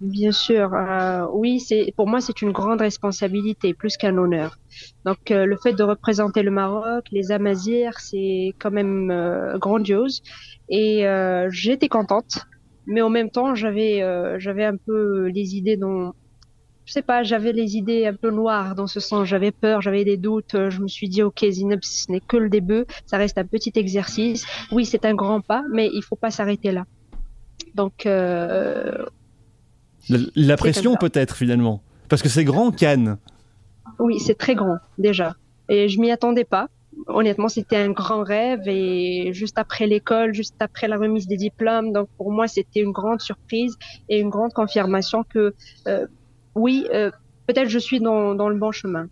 [0.00, 4.56] Bien sûr, euh, oui, c'est pour moi c'est une grande responsabilité plus qu'un honneur.
[5.04, 9.12] Donc euh, le fait de représenter le Maroc, les Amazirs, c'est quand même
[9.58, 10.22] grandiose
[10.68, 11.04] et
[11.50, 12.46] j'étais contente
[12.86, 16.12] mais en même temps j'avais euh, j'avais un peu les idées dont
[16.84, 19.26] je sais pas j'avais les idées un peu noires dans ce sens.
[19.26, 20.56] J'avais peur j'avais des doutes.
[20.70, 22.84] Je me suis dit ok Zineb ce n'est que le début.
[23.06, 24.46] Ça reste un petit exercice.
[24.70, 26.84] Oui c'est un grand pas mais il faut pas s'arrêter là.
[27.74, 29.04] Donc euh,
[30.08, 31.82] la, pression peut-être finalement.
[32.08, 33.18] Parce que c'est grand Cannes.
[33.98, 35.34] Oui c'est très grand déjà.
[35.68, 36.68] Et je m'y attendais pas
[37.06, 41.92] honnêtement, c'était un grand rêve et juste après l'école, juste après la remise des diplômes,
[41.92, 43.76] donc pour moi, c'était une grande surprise
[44.08, 45.54] et une grande confirmation que
[45.88, 46.06] euh,
[46.54, 47.10] oui, euh,
[47.46, 49.06] peut-être je suis dans, dans le bon chemin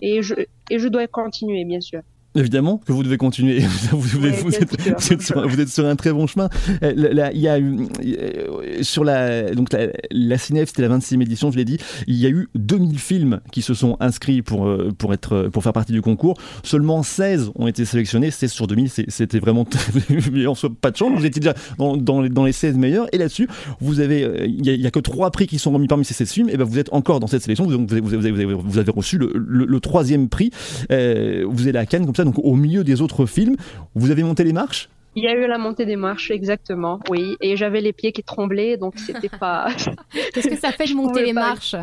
[0.00, 0.34] et je,
[0.70, 2.02] et je dois continuer, bien sûr.
[2.34, 3.60] Évidemment que vous devez continuer.
[3.92, 6.48] vous, êtes, sur, un très bon chemin.
[6.82, 11.20] Euh, il y a eu, euh, sur la, donc la, la Cinef, c'était la 26e
[11.20, 11.76] édition, je l'ai dit.
[12.06, 15.62] Il y a eu 2000 films qui se sont inscrits pour, euh, pour, être, pour
[15.62, 16.38] faire partie du concours.
[16.62, 18.30] Seulement 16 ont été sélectionnés.
[18.30, 19.66] 16 sur 2000, c'était vraiment
[20.48, 21.12] en soit pas de chance.
[21.14, 23.08] Vous étiez déjà dans, dans, les, dans les 16 meilleurs.
[23.12, 23.46] Et là-dessus,
[23.80, 26.48] vous avez, il n'y a, que trois prix qui sont remis parmi ces 16 films.
[26.48, 27.66] Et ben vous êtes encore dans cette sélection.
[27.66, 30.50] Donc vous avez, vous avez, vous avez reçu le, le, troisième prix.
[30.88, 33.56] vous êtes à Cannes comme ça donc au milieu des autres films.
[33.94, 34.88] Vous avez monté les marches?
[35.14, 37.36] Il y a eu la montée des marches, exactement, oui.
[37.42, 39.68] Et j'avais les pieds qui tremblaient, donc c'était pas.
[40.32, 41.76] Qu'est-ce que ça fait de monter les marches?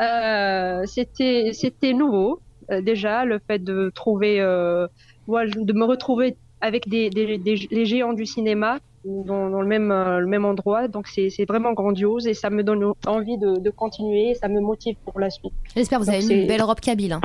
[0.00, 2.40] Euh, C'était c'était nouveau
[2.70, 4.86] euh, déjà le fait de trouver, euh,
[5.28, 7.26] de me retrouver avec des, des,
[7.70, 10.88] les géants du cinéma dans, dans le même le même endroit.
[10.88, 14.96] Donc c'est vraiment grandiose et ça me donne envie de, de continuer, ça me motive
[15.04, 15.52] pour la suite.
[15.76, 17.12] J'espère que vous avez une belle robe kabyle.
[17.12, 17.20] Hein.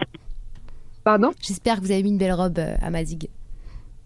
[1.09, 3.29] Pardon J'espère que vous avez mis une belle robe euh, à Mazig.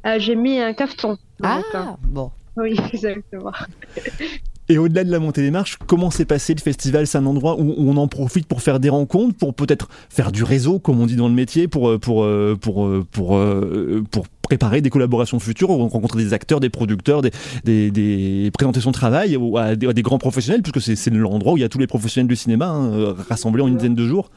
[0.06, 1.18] Euh, j'ai mis un cafeton.
[1.43, 1.60] Ah,
[2.01, 2.32] bon.
[2.56, 3.51] Oui, exactement.
[4.70, 7.60] Et au-delà de la montée des marches, comment s'est passé le festival C'est un endroit
[7.60, 11.06] où, on en profite pour faire des rencontres, pour peut-être faire du réseau, comme on
[11.06, 12.26] dit dans le métier, pour, euh, pour,
[12.62, 13.38] pour, pour,
[14.10, 17.32] pour, préparer des collaborations futures, rencontrer des acteurs, des producteurs, des,
[17.66, 21.66] des, des présenter son travail à des, grands professionnels, puisque c'est l'endroit où il y
[21.66, 24.30] a tous les professionnels du cinéma hein, rassemblés en une dizaine de jours.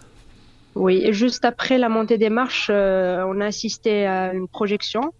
[0.76, 5.14] Oui, juste après la montée des marches, euh, on a assisté à une projection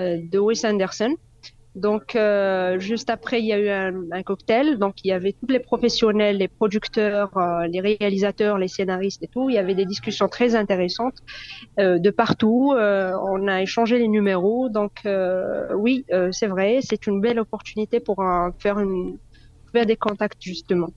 [0.00, 1.14] euh, de Wes Anderson.
[1.74, 4.78] Donc, euh, juste après, il y a eu un, cocktail.
[4.78, 7.32] Donc, il y avait tous les professionnels, les producteurs,
[7.70, 9.50] les réalisateurs, les scénaristes et tout.
[9.50, 11.18] Il y avait des discussions très intéressantes
[11.76, 12.72] de partout.
[12.74, 14.68] on a échangé les numéros.
[14.68, 15.02] Donc,
[15.76, 18.24] oui, c'est vrai, c'est une belle opportunité pour
[18.60, 18.80] faire,
[19.72, 20.90] faire des contacts justement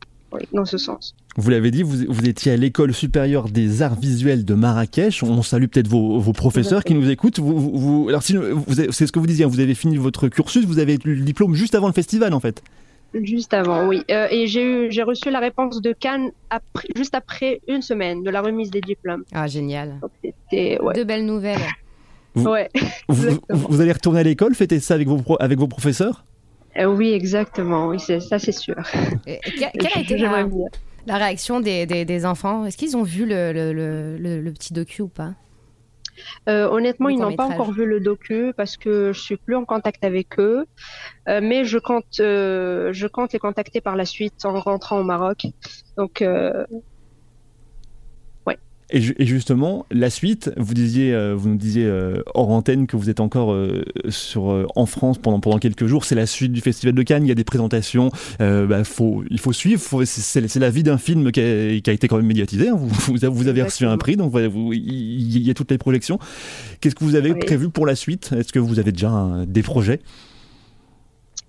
[0.53, 1.15] dans ce sens.
[1.35, 5.23] Vous l'avez dit, vous, vous, étiez à l'école supérieure des arts visuels de Marrakech.
[5.23, 7.39] On salue peut-être vos, vos, professeurs qui nous écoutent.
[7.39, 8.35] Vous, vous, alors, si
[8.91, 11.53] c'est ce que vous disiez, vous avez fini votre cursus, vous avez eu le diplôme
[11.53, 12.63] juste avant le festival, en fait.
[13.13, 14.03] Juste avant, oui.
[14.11, 18.29] Euh, et j'ai j'ai reçu la réponse de Cannes après, juste après une semaine de
[18.29, 19.23] la remise des diplômes.
[19.31, 19.99] Ah, génial.
[20.51, 20.93] Ouais.
[20.93, 21.61] De belles nouvelles.
[22.35, 22.69] ouais.
[23.07, 26.25] Vous, allez retourner à l'école, fêter ça avec vos, avec vos professeurs?
[26.79, 27.87] Euh, oui, exactement.
[27.87, 28.75] Oui, ça, c'est sûr.
[29.25, 32.65] quelle a été la, réaction des, des, enfants?
[32.65, 35.33] Est-ce qu'ils ont vu le, le, le, petit docu ou pas?
[36.49, 39.65] Euh, honnêtement, ils n'ont pas encore vu le docu parce que je suis plus en
[39.65, 40.65] contact avec eux.
[41.29, 45.45] Euh, mais je compte, je compte les contacter par la suite en rentrant au Maroc.
[45.95, 46.23] Donc,
[48.89, 53.09] Et, justement, la suite, vous disiez, euh, vous nous disiez euh, hors antenne que vous
[53.09, 56.05] êtes encore euh, sur, en France pendant, pendant quelques jours.
[56.05, 57.25] C'est la suite du Festival de Cannes.
[57.25, 58.11] Il y a des présentations.
[58.39, 60.05] Bah, faut, il faut suivre.
[60.05, 62.69] c'est, la vie d'un film qui a, qui a, été quand même médiatisé.
[62.69, 62.75] Hein.
[62.77, 66.17] Vous, vous, avez reçu un prix, donc il y a toutes les projections.
[66.79, 68.31] Qu'est-ce que vous avez prévu pour la suite?
[68.37, 69.99] Est-ce que vous avez déjà des projets?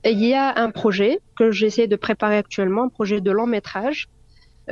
[0.05, 4.09] Il y a un projet que j'essaie de préparer actuellement, un projet de long métrage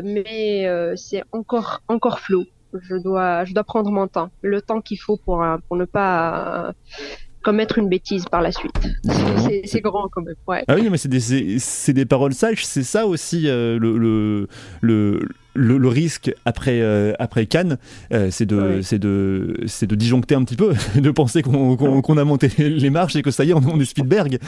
[0.02, 2.44] mais c'est encore encore flou
[2.82, 5.84] je dois, je dois prendre mon temps, le temps qu'il faut pour, euh, pour ne
[5.84, 6.72] pas euh,
[7.42, 8.72] commettre une bêtise par la suite.
[9.64, 10.34] C'est grand quand même.
[10.46, 10.64] Ouais.
[10.68, 14.48] Ah oui, mais c'est des, des, paroles sages, c'est ça aussi euh, le, le,
[14.80, 15.20] le
[15.56, 17.78] le, risque après, euh, après Cannes,
[18.12, 22.24] euh, c'est de, c'est de, c'est de disjoncter un petit peu, de penser qu'on, a
[22.24, 24.38] monté les marches et que ça y est, on, est Spielberg.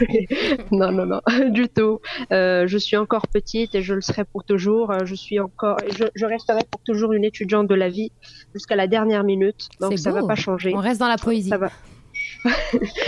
[0.70, 1.20] non, non, non,
[1.50, 2.00] du tout.
[2.32, 4.92] Euh, je suis encore petite et je le serai pour toujours.
[5.04, 8.10] Je suis encore, je, je resterai pour toujours une étudiante de la vie
[8.54, 9.68] jusqu'à la dernière minute.
[9.80, 10.72] Donc ça va pas changer.
[10.74, 11.50] On reste dans la poésie.
[11.50, 11.70] Ça va.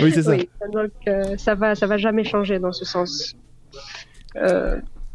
[0.00, 0.36] oui, c'est ça.
[0.72, 0.90] donc
[1.38, 3.34] ça va, ça va jamais changer dans ce sens.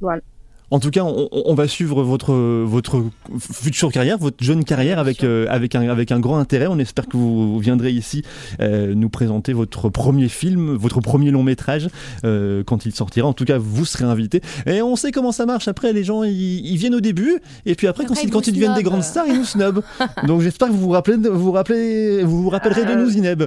[0.01, 0.21] voilà.
[0.69, 3.01] En tout cas, on, va suivre votre, votre
[3.39, 6.67] future carrière, votre jeune carrière avec, euh, avec, un, avec un grand intérêt.
[6.67, 8.23] On espère que vous viendrez ici
[8.59, 11.87] euh, nous présenter votre premier film, votre premier long métrage
[12.25, 13.29] euh, quand il sortira.
[13.29, 14.41] En tout cas, vous serez invité.
[14.65, 15.69] Et on sait comment ça marche.
[15.69, 17.39] Après, les gens, ils, viennent au début.
[17.65, 19.83] Et puis après, quand, ils, quand ils deviennent des grandes stars, ils nous snobent.
[20.27, 23.43] Donc j'espère que vous vous, rappelez, vous, rappelez, vous vous rappellerez de nous, Zineb.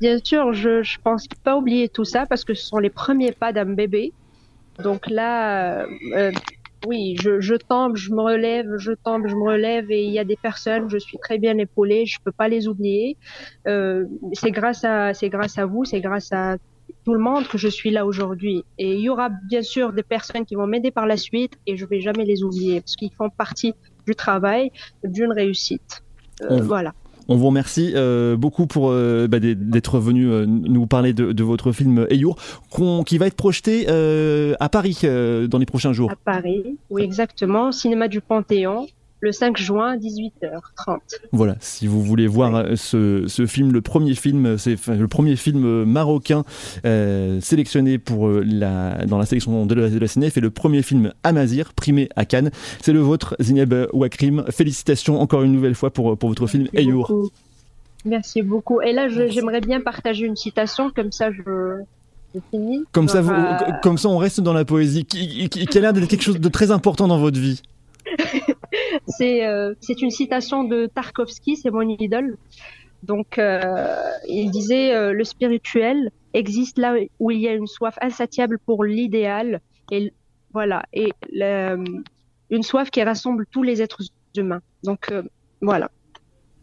[0.00, 3.32] Bien sûr, je ne pense pas oublier tout ça parce que ce sont les premiers
[3.32, 4.12] pas d'un bébé.
[4.82, 6.32] Donc là, euh, euh,
[6.86, 10.18] oui, je, je, tombe, je me relève, je tombe, je me relève et il y
[10.18, 13.16] a des personnes, je suis très bien épaulée, je peux pas les oublier.
[13.66, 16.56] Euh, c'est grâce à, c'est grâce à vous, c'est grâce à
[17.04, 18.64] tout le monde que je suis là aujourd'hui.
[18.78, 21.76] Et il y aura bien sûr des personnes qui vont m'aider par la suite et
[21.76, 23.74] je vais jamais les oublier parce qu'ils font partie
[24.06, 24.70] du travail,
[25.02, 26.02] d'une réussite.
[26.42, 26.94] Euh, voilà.
[27.30, 31.72] On vous remercie euh, beaucoup pour euh, bah, d'être venu euh, nous parler de, votre
[31.72, 32.36] film Eyour,
[33.06, 36.10] qui va être projeté à Paris dans les prochains jours.
[36.10, 38.86] À Paris, oui exactement, cinéma du Panthéon
[39.20, 40.98] le 5 juin, 18h30.
[41.32, 45.84] Voilà, si vous voulez voir euh, ce, film, le premier film, c'est le premier film
[45.84, 46.44] marocain
[46.84, 50.06] euh, sélectionné pour euh, la, dans la sélection de la, de la
[50.36, 52.50] et le premier film Amazir, primé à Cannes.
[52.80, 54.44] C'est le vôtre, Zineb Wakrim.
[54.50, 57.30] Félicitations encore une nouvelle fois pour, pour votre film Ayour.
[58.04, 58.80] Merci beaucoup.
[58.80, 61.82] Et là, j'aimerais bien partager une citation, comme ça je...
[62.50, 62.84] finis.
[62.92, 63.32] Comme ça, vous,
[63.82, 66.40] comme ça, on reste dans la poésie, qui, qui, qui a l'air d'être quelque chose
[66.40, 67.62] de très important dans votre vie?
[69.06, 72.36] c'est euh, c'est une citation de Tarkovsky, c'est mon idole.
[73.02, 77.96] Donc, euh, il disait euh, le spirituel existe là où il y a une soif
[78.00, 79.60] insatiable pour l'idéal
[79.92, 80.12] et
[80.52, 81.12] voilà et
[82.50, 84.02] une soif qui rassemble tous les êtres
[84.36, 84.62] humains.
[84.82, 85.12] Donc
[85.60, 85.90] voilà.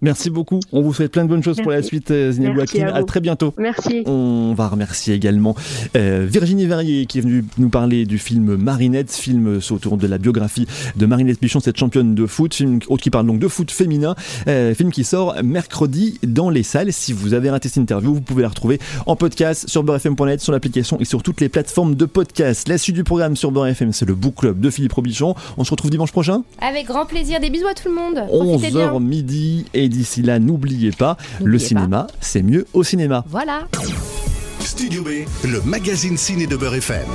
[0.05, 0.59] Merci beaucoup.
[0.71, 2.85] On vous souhaite plein de bonnes choses pour la suite, euh, Zineb Wakim.
[2.87, 3.55] À, très bientôt.
[3.57, 4.03] Merci.
[4.05, 5.55] On va remercier également
[5.97, 10.19] euh, Virginie Verrier qui est venue nous parler du film Marinette, film autour de la
[10.19, 14.13] biographie de Marinette Pichon, cette championne de foot, film qui parle donc de foot féminin,
[14.47, 16.93] euh, film qui sort mercredi dans les salles.
[16.93, 20.51] Si vous avez raté cette interview, vous pouvez la retrouver en podcast sur beurrefm.net, sur
[20.51, 22.67] l'application et sur toutes les plateformes de podcast.
[22.67, 25.33] La suite du programme sur Beurre c'est le Book Club de Philippe Robichon.
[25.57, 26.43] On se retrouve dimanche prochain.
[26.61, 27.39] Avec grand plaisir.
[27.39, 28.23] Des bisous à tout le monde.
[28.31, 33.23] 11h midi et d'ici là, n'oubliez pas, le cinéma, c'est mieux au cinéma.
[33.29, 33.67] Voilà.
[34.59, 35.09] Studio B,
[35.43, 37.05] le magazine ciné de Beurre FM.